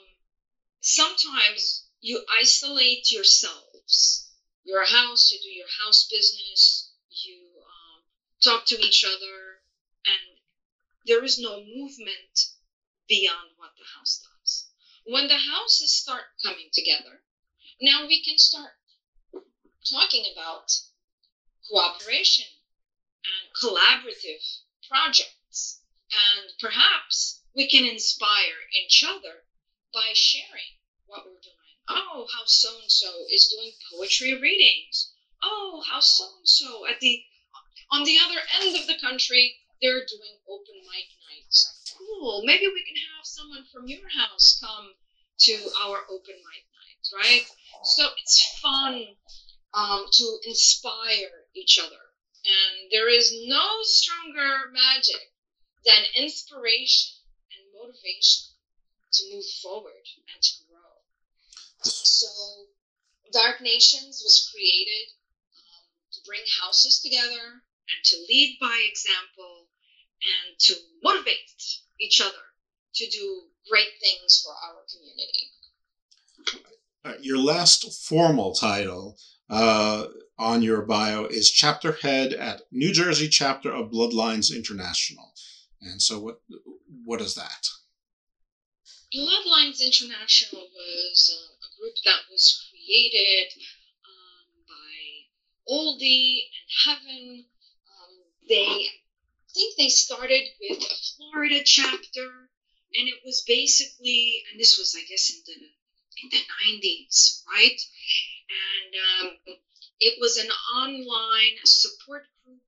[0.80, 4.26] sometimes you isolate yourselves.
[4.64, 8.02] You're a house, you do your house business, you um,
[8.42, 9.60] talk to each other,
[10.06, 10.38] and
[11.06, 12.46] there is no movement
[13.08, 14.64] beyond what the house does.
[15.04, 17.20] When the houses start coming together,
[17.80, 18.72] now we can start
[19.88, 20.70] talking about
[21.68, 22.46] cooperation
[23.24, 24.42] and collaborative
[24.88, 25.80] projects.
[26.10, 29.44] And perhaps we can inspire each other
[29.94, 31.54] by sharing what we're doing.
[31.88, 35.12] Oh, how so and so is doing poetry readings.
[35.42, 37.22] Oh, how so and so at the
[37.90, 41.94] on the other end of the country they're doing open mic nights.
[41.96, 42.42] Cool.
[42.44, 44.94] Maybe we can have someone from your house come
[45.40, 47.44] to our open mic nights, right?
[47.82, 49.16] So it's fun
[49.74, 52.00] um, to inspire each other.
[52.44, 55.32] And there is no stronger magic
[55.84, 57.16] than inspiration
[57.52, 58.54] and motivation
[59.12, 60.90] to move forward and to grow.
[61.82, 62.26] So,
[63.32, 65.12] Dark Nations was created
[65.56, 69.68] um, to bring houses together and to lead by example
[70.22, 72.50] and to motivate each other
[72.94, 75.50] to do great things for our community.
[77.04, 79.16] Uh, your last formal title
[79.51, 80.07] uh,
[80.38, 85.32] on your bio is chapter head at New Jersey chapter of Bloodlines International.
[85.82, 86.40] And so, what
[87.05, 87.68] what is that?
[89.14, 93.53] Bloodlines International was uh, a group that was created
[94.07, 97.44] um, by Oldie and Heaven.
[97.90, 98.14] Um,
[98.48, 102.48] they, I think they started with a Florida chapter,
[102.94, 105.66] and it was basically, and this was, I guess, in the
[106.22, 107.80] in the 90s, right?
[108.51, 108.94] And
[109.28, 109.57] um,
[110.01, 112.61] it was an online support group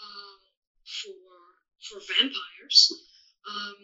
[0.00, 0.38] um,
[0.84, 1.14] for
[1.82, 2.92] for vampires.
[3.48, 3.76] Um,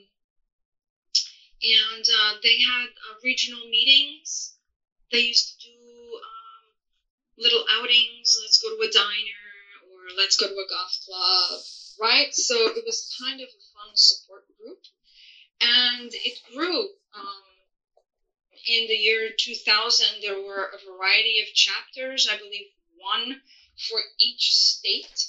[1.62, 4.54] and uh, they had uh, regional meetings.
[5.10, 6.72] They used to do um,
[7.38, 8.36] little outings.
[8.42, 9.46] Let's go to a diner,
[9.90, 11.60] or let's go to a golf club,
[12.00, 12.32] right?
[12.34, 14.78] So it was kind of a fun support group,
[15.60, 16.88] and it grew.
[17.14, 17.55] Um,
[18.66, 22.26] in the year 2000, there were a variety of chapters.
[22.30, 23.36] I believe one
[23.88, 25.26] for each state.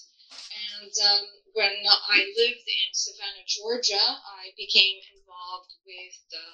[0.81, 6.47] And um, when I lived in Savannah, Georgia, I became involved with the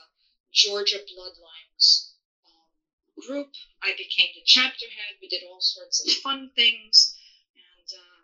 [0.51, 2.09] Georgia Bloodlines
[2.45, 3.47] um, group.
[3.81, 5.15] I became the chapter head.
[5.21, 7.13] We did all sorts of fun things.
[7.55, 8.19] And, uh,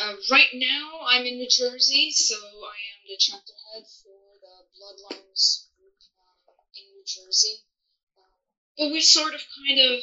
[0.00, 4.64] uh, right now, I'm in New Jersey, so I am the chapter head for the
[4.76, 7.62] Bloodlines group um, in New Jersey.
[8.18, 8.24] Um,
[8.76, 10.00] but we sort of kind of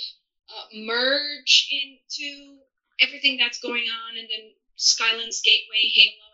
[0.49, 2.59] uh, merge into
[2.99, 6.31] everything that's going on and then Skylands Gateway Halo,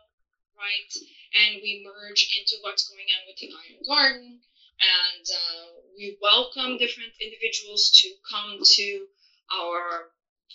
[0.57, 0.93] right?
[1.35, 4.39] And we merge into what's going on with the Iron Garden.
[4.81, 5.65] And uh,
[5.97, 9.05] we welcome different individuals to come to
[9.51, 10.07] our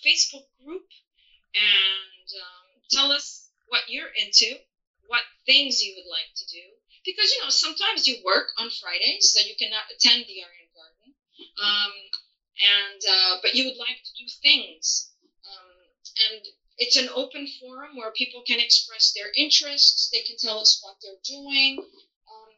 [0.05, 0.83] Facebook group
[1.55, 4.57] and um, tell us what you're into,
[5.07, 6.63] what things you would like to do.
[7.05, 11.15] Because, you know, sometimes you work on Fridays, so you cannot attend the Iron Garden.
[11.61, 11.93] Um,
[12.61, 15.11] and uh, but you would like to do things.
[15.45, 15.75] Um,
[16.31, 16.41] and
[16.79, 20.09] it's an open forum where people can express their interests.
[20.13, 21.79] They can tell us what they're doing.
[21.79, 22.53] Um,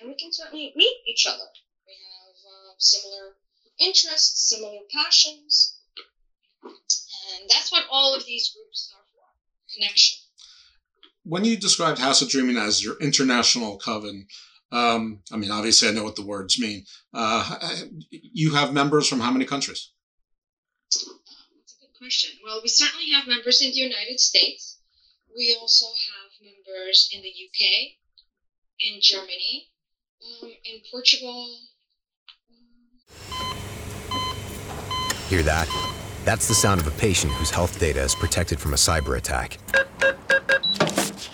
[0.00, 1.46] and we can certainly meet each other.
[1.86, 3.36] We have uh, similar
[3.78, 5.76] interests similar passions.
[6.62, 10.21] And that's what all of these groups are for connection
[11.24, 14.26] When you described House of Dreaming as your international coven,
[14.72, 16.84] um, I mean, obviously, I know what the words mean.
[17.14, 17.58] Uh,
[18.10, 19.90] you have members from how many countries?
[20.90, 22.38] That's a good question.
[22.44, 24.80] Well, we certainly have members in the United States.
[25.36, 27.68] We also have members in the UK,
[28.80, 29.68] in Germany,
[30.42, 31.58] um, in Portugal.
[35.28, 35.68] Hear that?
[36.24, 39.58] That's the sound of a patient whose health data is protected from a cyber attack.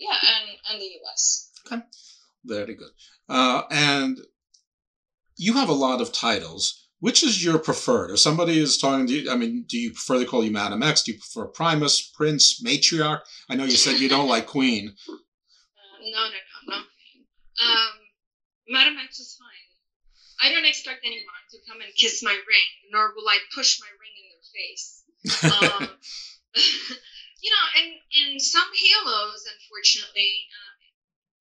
[0.00, 1.50] yeah, and, and the US.
[1.66, 1.82] Okay,
[2.44, 2.90] very good.
[3.28, 4.18] Uh, and
[5.36, 6.88] you have a lot of titles.
[6.98, 8.10] Which is your preferred?
[8.10, 10.82] If somebody is talking to you, I mean, do you prefer they call you Madame
[10.82, 11.02] X?
[11.02, 13.20] Do you prefer Primus, Prince, Matriarch?
[13.48, 14.94] I know you said you don't like Queen.
[16.00, 17.66] Uh, no, no, no, no.
[17.66, 17.92] Um,
[18.68, 20.48] Madame X is fine.
[20.48, 23.88] I don't expect anyone to come and kiss my ring, nor will I push my
[24.00, 25.02] ring in their face.
[25.44, 25.88] Um,
[27.42, 30.72] you know, and and some halos, unfortunately, uh,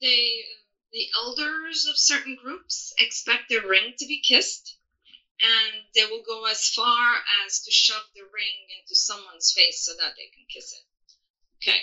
[0.02, 0.44] they
[0.92, 4.76] the elders of certain groups expect their ring to be kissed,
[5.42, 7.16] and they will go as far
[7.46, 10.84] as to shove the ring into someone's face so that they can kiss it.
[11.62, 11.80] Okay,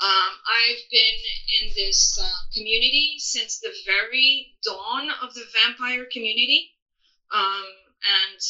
[0.00, 1.20] um, I've been
[1.60, 6.72] in this uh, community since the very dawn of the vampire community,
[7.30, 7.66] um,
[8.02, 8.40] and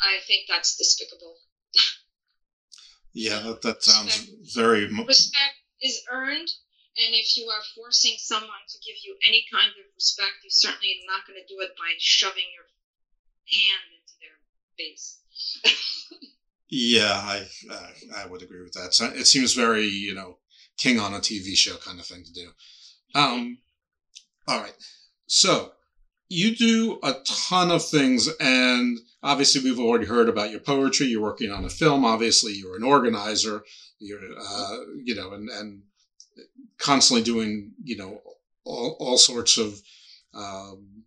[0.00, 1.36] I think that's despicable.
[3.16, 4.54] Yeah, that, that sounds respect.
[4.54, 4.86] very.
[4.92, 6.50] Respect is earned,
[6.98, 11.00] and if you are forcing someone to give you any kind of respect, you're certainly
[11.00, 12.66] are not going to do it by shoving your
[13.48, 14.36] hand into their
[14.76, 15.18] face.
[16.68, 18.92] yeah, I, I I would agree with that.
[18.92, 20.36] So it seems very you know
[20.76, 22.50] king on a TV show kind of thing to do.
[23.14, 23.58] Um,
[24.46, 24.76] all right,
[25.26, 25.72] so
[26.28, 31.06] you do a ton of things and obviously we've already heard about your poetry.
[31.06, 32.04] You're working on a film.
[32.04, 33.62] Obviously you're an organizer.
[33.98, 35.82] You're uh, you know and, and
[36.78, 38.20] constantly doing you know
[38.64, 39.80] all, all sorts of
[40.34, 41.04] um,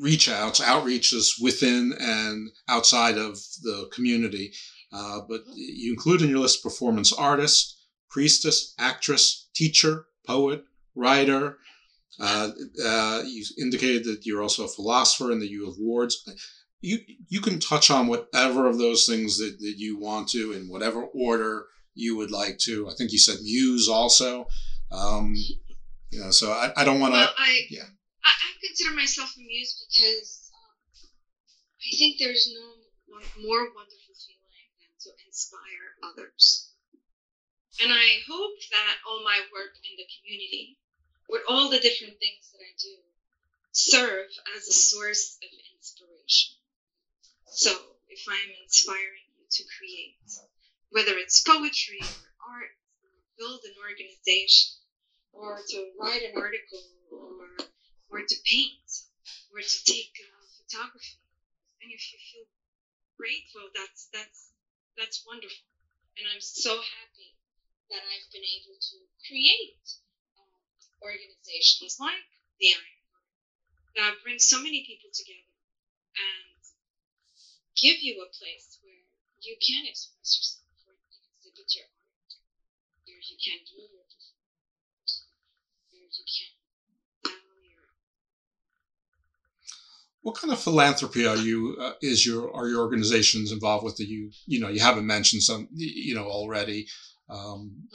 [0.00, 4.52] reach outs outreaches within and outside of the community.
[4.92, 7.76] Uh, but you include in your list performance artist
[8.10, 10.62] priestess actress teacher poet
[10.94, 11.58] writer.
[12.18, 12.50] Uh,
[12.84, 16.24] uh, you indicated that you're also a philosopher and that you have wards.
[16.80, 16.98] You
[17.28, 21.02] you can touch on whatever of those things that, that you want to in whatever
[21.02, 22.88] order you would like to.
[22.88, 24.46] I think you said muse also.
[24.92, 25.34] Um,
[26.10, 27.20] you know, so I, I don't want to.
[27.20, 27.88] Well, I, yeah.
[28.24, 31.08] I, I consider myself a muse because um,
[31.80, 32.76] I think there's no
[33.42, 36.70] more wonderful feeling than to inspire others.
[37.82, 40.78] And I hope that all my work in the community
[41.28, 42.96] with all the different things that I do,
[43.72, 44.26] serve
[44.56, 46.54] as a source of inspiration.
[47.48, 50.16] So if I'm inspiring you to create,
[50.90, 54.70] whether it's poetry or art, or build an organization,
[55.32, 57.48] or to write an article, or
[58.10, 58.90] or to paint,
[59.52, 61.18] or to take uh, photography,
[61.82, 62.46] and if you feel
[63.18, 64.50] grateful, that's that's
[64.96, 65.66] that's wonderful,
[66.18, 67.34] and I'm so happy
[67.90, 68.96] that I've been able to
[69.28, 69.86] create
[71.02, 72.26] organizations like
[72.60, 72.96] the Iron
[73.96, 75.52] that bring so many people together
[76.16, 76.55] and
[77.76, 79.04] give you a place where
[79.40, 82.32] you can express yourself, where you can exhibit your art,
[83.04, 85.24] where you can do your performance,
[85.92, 86.56] where you can
[90.26, 91.76] What kind of philanthropy are you?
[91.80, 93.96] Uh, is your are your organizations involved with?
[93.98, 96.88] That you you know you haven't mentioned some you know already.
[97.28, 97.86] Um,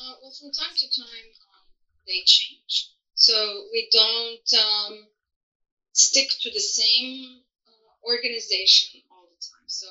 [0.00, 1.28] uh, well, from time to time,
[2.06, 2.92] they change.
[3.14, 5.08] So we don't um,
[5.92, 7.42] stick to the same
[8.04, 9.66] organization all the time.
[9.68, 9.86] So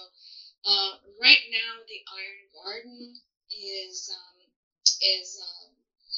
[0.66, 3.14] uh, right now, the Iron Garden
[3.50, 4.38] is um,
[5.02, 5.72] is um,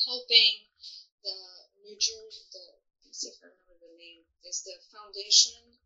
[0.05, 0.65] helping
[1.23, 1.37] the
[1.83, 2.43] New Jersey.
[2.51, 2.65] The
[3.11, 4.21] see if I remember the name.
[4.43, 5.77] Is the foundation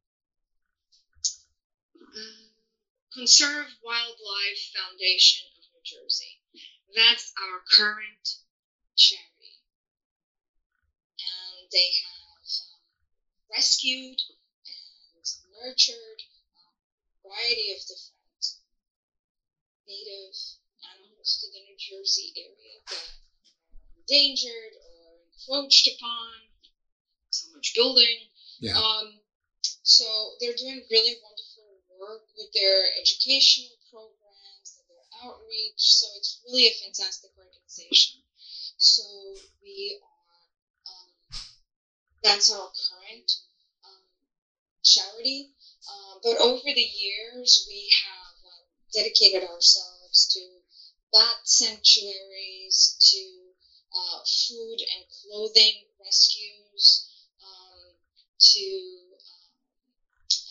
[2.15, 2.51] um,
[3.13, 6.38] Conserve Wildlife Foundation of New Jersey.
[6.95, 8.35] That's our current
[8.95, 9.59] charity
[11.19, 12.41] And they have
[12.73, 12.81] um,
[13.51, 14.19] rescued
[15.61, 18.43] nurtured a variety of different
[19.88, 20.35] native
[20.93, 26.29] animals to the New Jersey area that are endangered or encroached upon,
[27.29, 28.29] so much building.
[28.59, 28.77] Yeah.
[28.77, 29.21] Um,
[29.84, 35.79] so they're doing really wonderful work with their educational programs and their outreach.
[35.79, 38.21] So it's really a fantastic organization.
[38.77, 39.03] So
[39.61, 40.38] we are,
[40.91, 41.41] um,
[42.21, 43.47] that's our current um,
[44.98, 45.49] charity.
[45.90, 50.40] Uh, but over the years, we have um, dedicated ourselves to
[51.11, 53.52] bat sanctuaries, to
[53.95, 57.06] uh, food and clothing rescues,
[57.44, 57.94] um,
[58.40, 59.15] to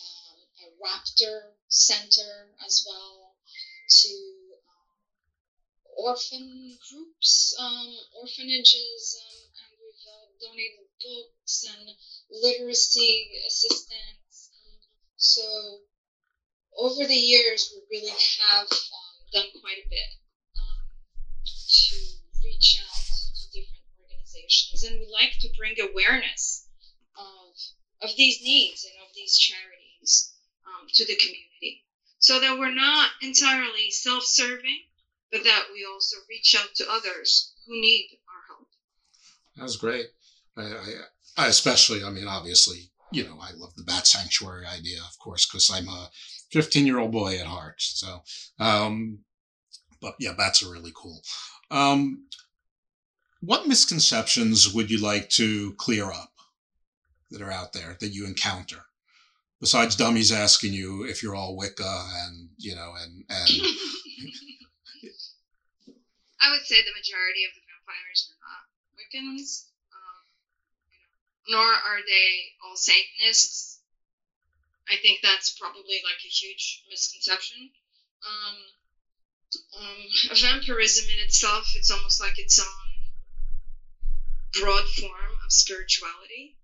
[0.03, 3.35] um, a raptor center as well,
[3.89, 4.09] to
[4.69, 4.99] um,
[5.97, 11.91] orphan groups, um, orphanages, um, and we've uh, donated books and
[12.31, 14.16] literacy assistance.
[15.17, 15.81] So
[16.79, 20.11] over the years, we really have um, done quite a bit
[21.69, 21.97] to
[22.45, 23.03] reach out
[23.35, 26.69] to different organizations, and we like to bring awareness
[27.17, 30.35] of of these needs and of these charities
[30.67, 31.85] um, to the community,
[32.19, 34.85] so that we're not entirely self-serving,
[35.33, 38.69] but that we also reach out to others who need our help.
[39.57, 40.07] That's great.
[40.57, 44.99] I, I, I especially, I mean, obviously, you know, I love the bat sanctuary idea,
[45.01, 46.11] of course, because I'm a
[46.53, 47.77] 15 year old boy at heart.
[47.79, 48.21] So,
[48.59, 49.21] um,
[50.01, 51.23] but yeah, bats are really cool.
[51.71, 52.27] Um,
[53.41, 56.33] what misconceptions would you like to clear up
[57.31, 58.83] that are out there that you encounter?
[59.61, 63.51] Besides dummies asking you if you're all Wicca and, you know, and, and
[66.41, 68.67] I would say the majority of the vampires are not
[68.99, 69.71] Wiccans,
[71.49, 73.79] nor are they all Satanists.
[74.89, 77.71] I think that's probably like a huge misconception.
[78.23, 78.57] Um,
[79.79, 82.87] um, vampirism in itself, it's almost like its own
[84.53, 86.55] broad form of spirituality,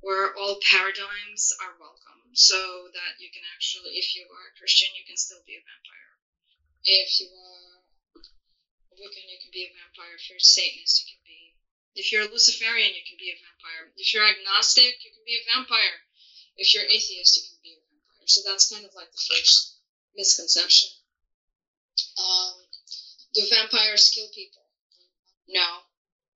[0.00, 4.88] where all paradigms are welcome, so that you can actually, if you are a Christian,
[4.96, 6.12] you can still be a vampire.
[6.84, 7.82] If you are
[8.92, 10.14] a Wiccan, you can be a vampire.
[10.16, 11.51] If you're a Satanist, you can be.
[11.94, 13.92] If you're a Luciferian, you can be a vampire.
[13.96, 15.98] If you're agnostic, you can be a vampire.
[16.56, 18.26] If you're atheist, you can be a vampire.
[18.26, 19.76] So that's kind of like the first
[20.16, 20.88] misconception.
[22.16, 22.54] Um,
[23.34, 24.64] do vampires kill people?
[25.48, 25.84] No,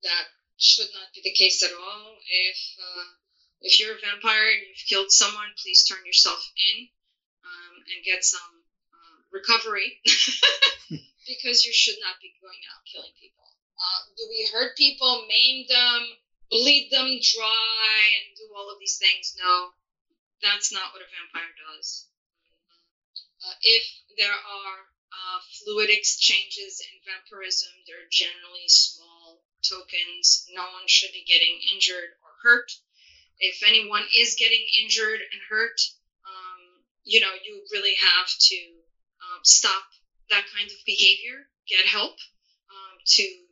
[0.03, 0.25] that
[0.57, 2.17] should not be the case at all.
[2.27, 3.07] If uh,
[3.61, 6.87] if you're a vampire and you've killed someone, please turn yourself in
[7.43, 9.99] um, and get some uh, recovery
[11.27, 13.54] because you should not be going out killing people.
[13.75, 16.01] Uh, do we hurt people, maim them,
[16.49, 19.35] bleed them dry, and do all of these things?
[19.37, 19.71] No,
[20.41, 22.07] that's not what a vampire does.
[23.45, 23.83] Uh, if
[24.17, 24.79] there are
[25.11, 30.45] uh, fluid exchanges in vampirism, they're generally small tokens.
[30.53, 32.71] No one should be getting injured or hurt.
[33.39, 35.79] If anyone is getting injured and hurt,
[36.25, 38.55] um, you know, you really have to
[39.21, 39.83] um, stop
[40.29, 42.15] that kind of behavior, get help
[42.71, 43.44] um, to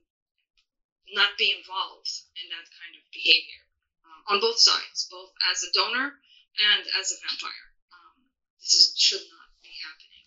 [1.13, 2.11] not be involved
[2.41, 3.63] in that kind of behavior
[4.05, 6.13] um, on both sides, both as a donor
[6.59, 7.67] and as a vampire.
[7.93, 8.29] Um,
[8.59, 10.25] this is, should not be happening.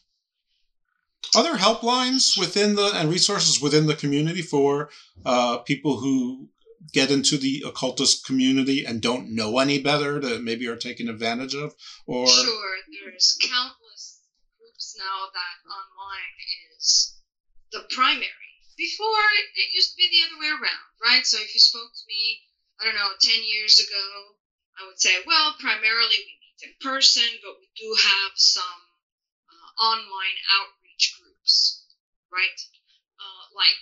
[1.35, 4.91] Are there helplines within the and resources within the community for
[5.25, 6.49] uh, people who
[6.93, 11.55] get into the occultist community and don't know any better that maybe are taken advantage
[11.55, 11.75] of?
[12.07, 14.21] Or sure, there's countless
[14.59, 16.35] groups now that online
[16.77, 17.17] is
[17.73, 18.46] the primary.
[18.77, 19.25] Before
[19.57, 21.27] it used to be the other way around, right?
[21.27, 22.43] So if you spoke to me,
[22.79, 24.37] I don't know, ten years ago,
[24.79, 28.81] I would say, well, primarily we meet in person, but we do have some
[29.49, 31.85] uh, online outreach groups,
[32.31, 32.61] right?
[33.19, 33.81] Uh, like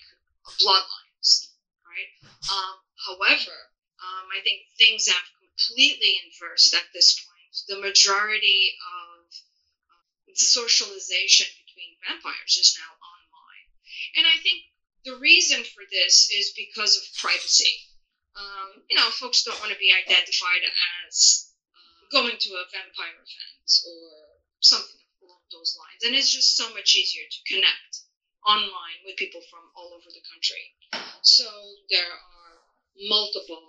[0.62, 1.50] bloodlines,
[1.82, 2.10] right?
[2.54, 3.56] Um, however,
[3.98, 7.54] um, I think things have completely inversed at this point.
[7.66, 9.26] The majority of
[9.90, 13.66] uh, socialization between vampires is now online.
[14.14, 14.62] And I think
[15.04, 17.72] the reason for this is because of privacy.
[18.34, 20.64] Um, you know, folks don't want to be identified
[21.06, 26.02] as uh, going to a vampire event or something along those lines.
[26.02, 28.04] And it's just so much easier to connect
[28.48, 30.72] online with people from all over the country.
[31.22, 31.46] So
[31.90, 32.54] there are
[32.96, 33.60] multiple,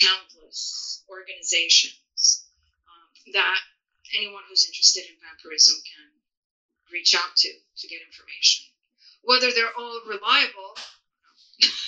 [0.00, 2.46] countless organizations
[2.86, 3.60] um, that
[4.16, 6.08] anyone who's interested in vampirism can
[6.92, 8.71] reach out to to get information.
[9.22, 10.74] Whether they're all reliable.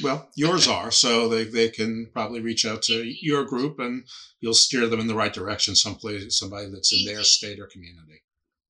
[0.03, 4.05] well, yours are, so they, they can probably reach out to your group and
[4.41, 8.23] you'll steer them in the right direction, someplace, somebody that's in their state or community.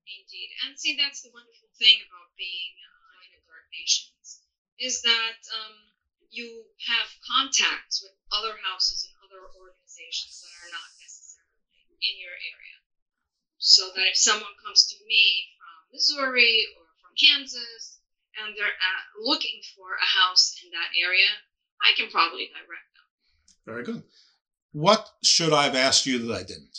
[0.09, 0.51] Indeed.
[0.65, 4.41] And see, that's the wonderful thing about being uh, in a Dark Nations,
[4.81, 5.77] is that um,
[6.31, 12.33] you have contacts with other houses and other organizations that are not necessarily in your
[12.33, 12.79] area.
[13.59, 18.04] So that if someone comes to me from Missouri or from Kansas
[18.43, 21.29] and they're uh, looking for a house in that area,
[21.83, 23.07] I can probably direct them.
[23.67, 24.03] Very good.
[24.73, 26.79] What should I have asked you that I didn't?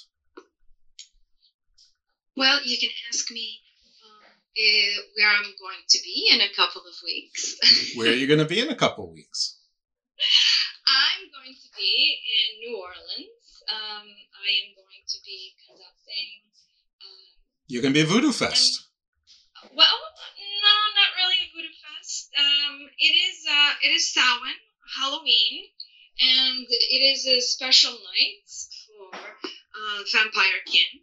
[2.35, 3.61] Well, you can ask me
[4.03, 7.55] uh, where I'm going to be in a couple of weeks.
[7.95, 9.59] Where are you going to be in a couple of weeks?
[10.87, 13.63] I'm going to be in New Orleans.
[13.67, 16.45] Um, I am going to be conducting.
[17.67, 18.85] You're going to be a Voodoo Fest.
[19.73, 19.99] Well,
[20.37, 22.29] no, not really a Voodoo Fest.
[22.37, 23.45] Um, it is.
[23.49, 24.55] Uh, it is Samhain,
[24.99, 25.65] Halloween,
[26.21, 28.49] and it is a special night
[28.85, 31.01] for uh, Vampire Kin,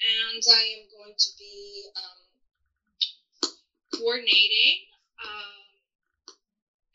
[0.00, 3.50] and I am going to be um,
[3.98, 4.86] coordinating
[5.24, 6.34] um,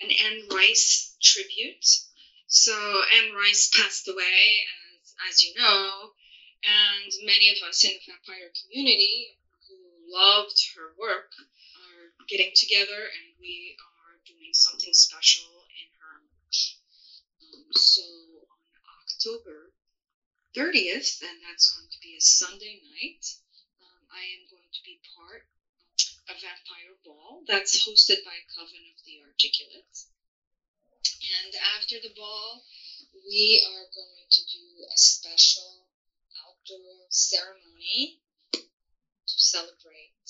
[0.02, 1.86] an Anne Rice tribute.
[2.48, 2.74] So
[3.18, 4.66] Anne Rice passed away,
[5.02, 6.12] as, as you know,
[6.64, 9.38] and many of us in the vampire community
[10.12, 16.12] loved her work are getting together and we are doing something special in her
[17.42, 19.72] um, so on October
[20.56, 23.24] 30th, and that's going to be a Sunday night,
[23.82, 25.44] um, I am going to be part
[26.30, 29.96] of a vampire ball that's hosted by Coven of the Articulate.
[31.44, 32.62] And after the ball,
[33.28, 35.88] we are going to do a special
[36.46, 38.16] outdoor ceremony
[39.32, 40.28] to celebrate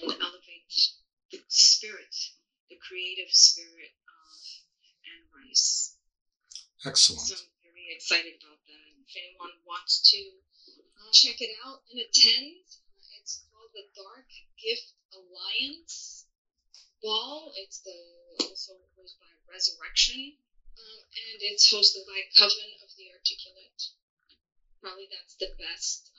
[0.00, 0.72] and elevate
[1.32, 2.12] the spirit,
[2.68, 4.36] the creative spirit of
[5.08, 5.96] Anne Rice.
[6.84, 7.24] Excellent.
[7.24, 8.88] So I'm very excited about that.
[9.08, 10.20] If anyone wants to
[11.00, 12.60] uh, check it out and attend,
[13.00, 14.28] uh, it's called the Dark
[14.60, 16.28] Gift Alliance
[17.02, 17.52] Ball.
[17.56, 17.96] It's the
[18.44, 20.36] also goes by Resurrection,
[20.76, 23.80] um, and it's hosted by Coven of the Articulate.
[24.80, 26.12] Probably that's the best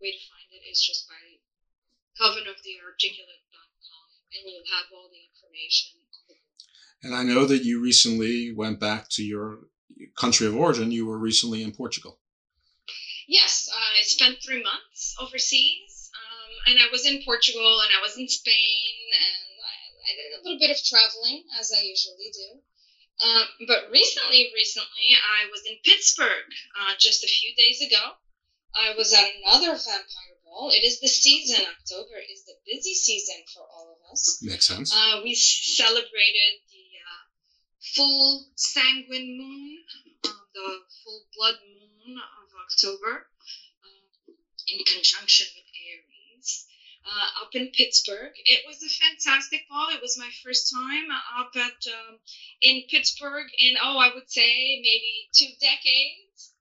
[0.00, 1.14] way to find it is just by
[2.20, 5.90] covenofthearticulate.com, and you'll have all the information
[7.02, 9.68] And I know that you recently went back to your
[10.16, 10.90] country of origin.
[10.90, 12.18] You were recently in Portugal.
[13.26, 18.16] Yes, I spent three months overseas, um, and I was in Portugal and I was
[18.16, 22.60] in Spain, and I, I did a little bit of traveling as I usually do.
[23.24, 26.50] Um, but recently, recently, I was in Pittsburgh
[26.80, 28.12] uh, just a few days ago.
[28.76, 30.70] I was at another vampire ball.
[30.70, 31.64] It is the season.
[31.64, 34.38] October is the busy season for all of us.
[34.42, 34.92] Makes sense.
[34.94, 37.24] Uh, we celebrated the uh,
[37.94, 39.78] full sanguine moon,
[40.24, 43.26] uh, the full blood moon of October,
[43.84, 44.32] uh,
[44.68, 46.66] in conjunction with Aries,
[47.06, 48.32] uh, up in Pittsburgh.
[48.44, 49.88] It was a fantastic ball.
[49.90, 52.18] It was my first time up at um,
[52.60, 56.52] in Pittsburgh in oh I would say maybe two decades,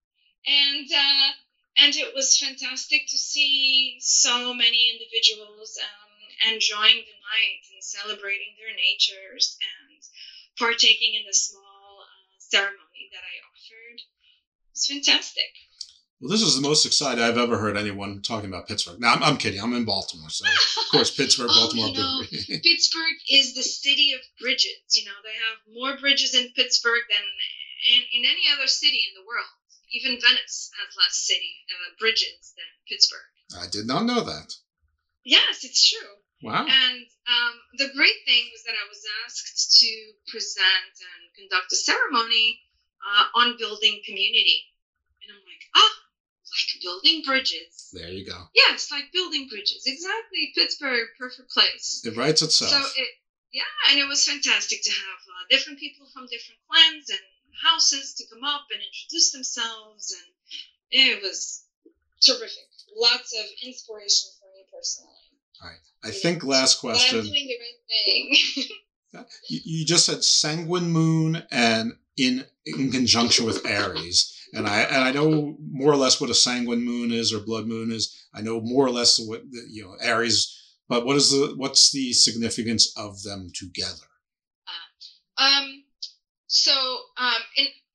[0.46, 1.32] and uh,
[1.78, 8.54] and it was fantastic to see so many individuals um, enjoying the night and celebrating
[8.58, 10.00] their natures and
[10.58, 14.00] partaking in the small uh, ceremony that I offered.
[14.00, 15.52] It was fantastic.
[16.22, 19.00] Well, this is the most excited I've ever heard anyone talking about Pittsburgh.
[19.00, 19.60] Now, I'm, I'm kidding.
[19.60, 21.90] I'm in Baltimore, so of course Pittsburgh, Baltimore.
[21.92, 24.80] Oh, you know, Pittsburgh is the city of bridges.
[24.96, 27.26] You know, they have more bridges in Pittsburgh than
[27.92, 29.52] in, in any other city in the world.
[29.94, 33.30] Even Venice has less city uh, bridges than Pittsburgh.
[33.56, 34.50] I did not know that.
[35.24, 36.18] Yes, it's true.
[36.42, 36.66] Wow.
[36.68, 39.92] And um, the great thing was that I was asked to
[40.28, 42.60] present and conduct a ceremony
[43.00, 44.68] uh, on building community.
[45.22, 45.94] And I'm like, ah,
[46.58, 47.90] like building bridges.
[47.94, 48.50] There you go.
[48.54, 49.84] Yes, like building bridges.
[49.86, 50.52] Exactly.
[50.56, 52.02] Pittsburgh, perfect place.
[52.04, 52.72] It writes itself.
[52.72, 53.10] So it,
[53.54, 57.22] yeah, and it was fantastic to have uh, different people from different clans and
[57.62, 60.34] houses to come up and introduce themselves, and
[60.92, 61.64] it was
[62.22, 62.68] terrific.
[62.96, 65.10] Lots of inspiration for me personally.
[65.62, 65.80] All right.
[66.04, 67.22] I think last But I'm question.
[67.22, 68.66] doing the right thing.
[69.48, 75.12] You, just said sanguine moon and in in conjunction with Aries, and I and I
[75.12, 78.26] know more or less what a sanguine moon is or blood moon is.
[78.34, 82.12] I know more or less what you know Aries, but what is the what's the
[82.14, 84.08] significance of them together?
[85.38, 85.83] Um,
[86.54, 87.42] so um,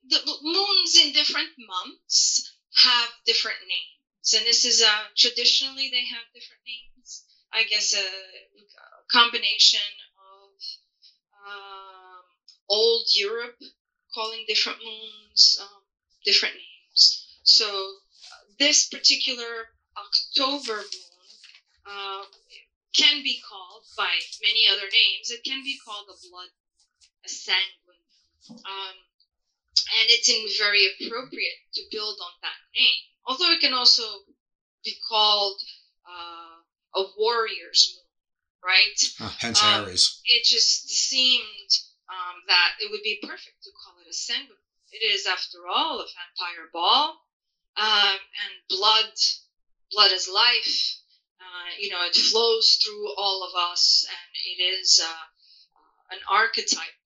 [0.09, 6.25] the moons in different months have different names, and this is uh, traditionally they have
[6.35, 7.25] different names.
[7.53, 9.81] I guess a, a combination
[10.19, 10.51] of
[11.47, 12.25] um,
[12.69, 13.57] old Europe
[14.15, 15.83] calling different moons um,
[16.25, 17.27] different names.
[17.45, 21.29] So uh, this particular October moon
[21.87, 22.25] uh,
[22.97, 24.11] can be called by
[24.43, 25.31] many other names.
[25.31, 26.49] It can be called a blood,
[27.25, 27.88] a sanguine,
[28.51, 28.95] um,
[30.01, 33.01] and it's very appropriate to build on that name.
[33.27, 34.03] although it can also
[34.85, 35.61] be called
[36.09, 38.07] uh, a warrior's moon,
[38.65, 39.01] right?
[39.21, 40.21] Uh, hence Um, Aries.
[40.25, 41.71] It just seemed
[42.09, 44.57] um, that it would be perfect to call it a sanguine.
[44.91, 47.21] It is, after all, a vampire ball,
[47.77, 49.13] um, and blood,
[49.93, 50.95] blood is life.
[51.41, 56.97] Uh, you know, it flows through all of us, and it is uh, an archetype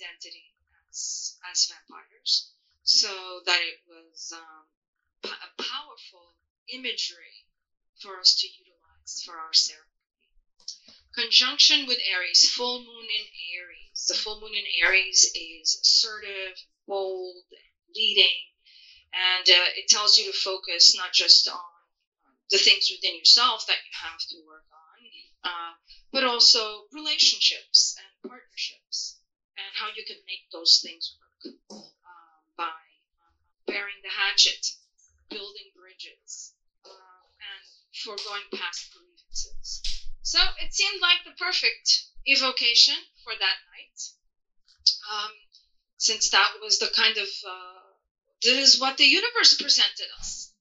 [0.00, 0.54] identity
[0.90, 2.48] as as vampires.
[2.82, 4.64] So that it was um,
[5.24, 6.36] a powerful
[6.68, 7.44] imagery
[8.00, 9.86] for us to utilize for our ceremony.
[11.14, 14.06] Conjunction with Aries, full moon in Aries.
[14.08, 16.56] The full moon in Aries is assertive,
[16.86, 17.44] bold,
[17.94, 18.46] leading,
[19.12, 21.58] and uh, it tells you to focus not just on
[22.50, 25.72] the things within yourself that you have to work on, uh,
[26.12, 29.19] but also relationships and partnerships
[29.60, 31.84] and how you can make those things work um,
[32.56, 32.80] by
[33.66, 34.66] bearing the hatchet,
[35.28, 36.52] building bridges,
[36.84, 37.62] uh, and
[38.04, 39.82] foregoing past grievances.
[40.22, 43.98] So it seemed like the perfect evocation for that night,
[45.12, 45.32] um,
[45.96, 47.90] since that was the kind of uh,
[48.42, 50.52] this is what the universe presented us.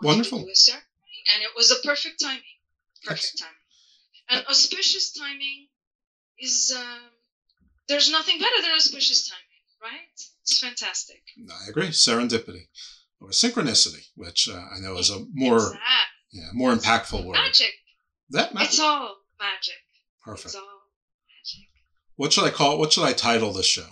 [0.00, 0.38] Wonderful.
[0.38, 2.58] And it was a perfect timing.
[3.04, 3.54] Perfect timing.
[4.28, 5.68] And auspicious timing
[6.38, 7.10] is um,
[7.92, 10.08] there's nothing better than auspicious timing, right?
[10.42, 11.22] It's fantastic.
[11.50, 11.88] I agree.
[11.88, 12.66] Serendipity
[13.20, 15.82] or synchronicity, which uh, I know is a more Exact.
[16.32, 17.34] yeah more impactful word.
[17.34, 17.72] Magic.
[18.30, 19.74] That ma- It's all magic.
[20.24, 20.46] perfect.
[20.46, 21.68] It's all magic.
[22.16, 22.78] What should I call?
[22.78, 23.86] What should I title this show?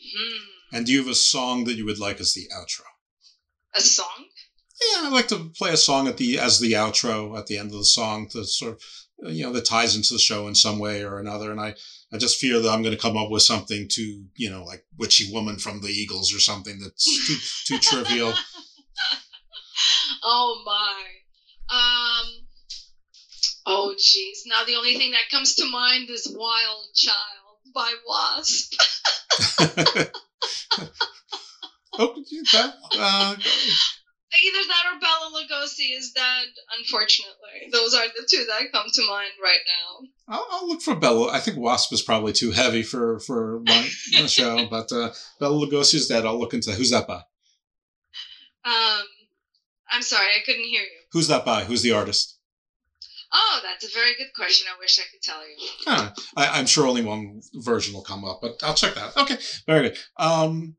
[0.00, 2.84] hmm, And do you have a song that you would like as the outro?
[3.74, 4.26] a song.
[4.80, 7.72] Yeah, I like to play a song at the as the outro at the end
[7.72, 8.82] of the song to sort of
[9.34, 11.50] you know that ties into the show in some way or another.
[11.50, 11.74] And I
[12.12, 14.84] I just fear that I'm going to come up with something too you know like
[14.98, 17.04] witchy woman from the Eagles or something that's
[17.66, 18.34] too too trivial.
[20.22, 21.04] Oh my.
[21.70, 22.26] Um.
[23.66, 24.38] Oh jeez.
[24.46, 28.74] Now the only thing that comes to mind is "Wild Child" by Wasp.
[32.00, 32.14] Oh,
[32.52, 33.34] that, uh,
[34.30, 36.46] Either that or Bela Lugosi is dead.
[36.78, 40.08] Unfortunately, those are the two that come to mind right now.
[40.28, 41.32] I'll, I'll look for Bela.
[41.32, 43.88] I think Wasp is probably too heavy for for my,
[44.26, 46.26] show, but uh, Bela Lugosi is dead.
[46.26, 47.22] I'll look into who's that by.
[48.64, 49.04] Um.
[49.90, 50.98] I'm sorry, I couldn't hear you.
[51.12, 51.64] Who's that by?
[51.64, 52.38] Who's the artist?
[53.32, 54.66] Oh, that's a very good question.
[54.74, 55.56] I wish I could tell you.
[55.86, 59.16] Ah, I, I'm sure only one version will come up, but I'll check that.
[59.16, 59.36] Okay,
[59.66, 59.98] very good.
[60.16, 60.76] Um,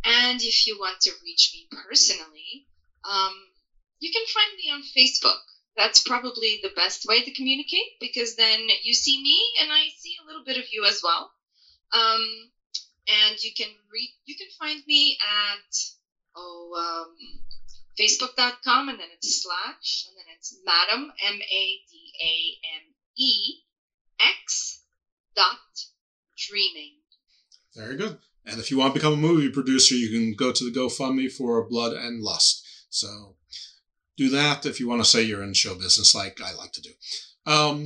[0.03, 2.65] And if you want to reach me personally,
[3.03, 3.33] um,
[3.99, 5.37] you can find me on Facebook.
[5.75, 10.15] That's probably the best way to communicate because then you see me and I see
[10.21, 11.31] a little bit of you as well.
[11.93, 12.49] Um,
[13.07, 15.59] and you can read, you can find me at
[16.35, 17.15] oh um,
[17.99, 22.83] facebook.com and then it's slash and then it's Madame M A D A M
[23.17, 23.55] E
[24.43, 24.83] X
[25.35, 25.57] dot
[26.37, 26.97] dreaming.
[27.75, 28.17] Very good.
[28.45, 31.31] And if you want to become a movie producer, you can go to the GoFundMe
[31.31, 32.85] for Blood and Lust.
[32.89, 33.35] So
[34.17, 36.81] do that if you want to say you're in show business, like I like to
[36.81, 36.89] do.
[37.45, 37.85] Um,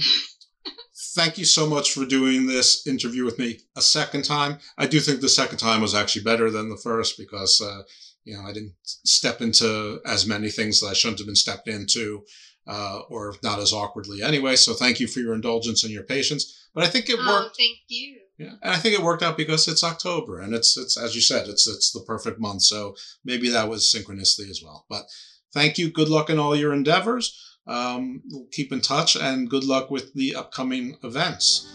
[1.14, 4.60] thank you so much for doing this interview with me a second time.
[4.78, 7.84] I do think the second time was actually better than the first because, uh,
[8.24, 11.68] you know, I didn't step into as many things that I shouldn't have been stepped
[11.68, 12.24] into.
[12.68, 14.56] Uh, or not as awkwardly anyway.
[14.56, 16.68] So thank you for your indulgence and your patience.
[16.74, 17.30] But I think it worked.
[17.30, 17.58] Oh, worked.
[17.58, 18.18] thank you.
[18.38, 21.22] Yeah, and I think it worked out because it's October, and it's it's as you
[21.22, 22.64] said, it's it's the perfect month.
[22.64, 24.86] So maybe that was synchronicity as well.
[24.90, 25.06] But
[25.54, 25.90] thank you.
[25.90, 27.40] Good luck in all your endeavors.
[27.68, 31.72] Um, we'll keep in touch, and good luck with the upcoming events.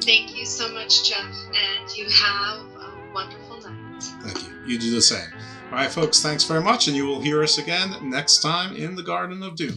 [0.00, 4.02] Thank you so much, Jeff, and you have a wonderful night.
[4.22, 4.60] Thank you.
[4.66, 5.28] You do the same.
[5.70, 8.94] All right, folks, thanks very much, and you will hear us again next time in
[8.94, 9.76] the Garden of Doom.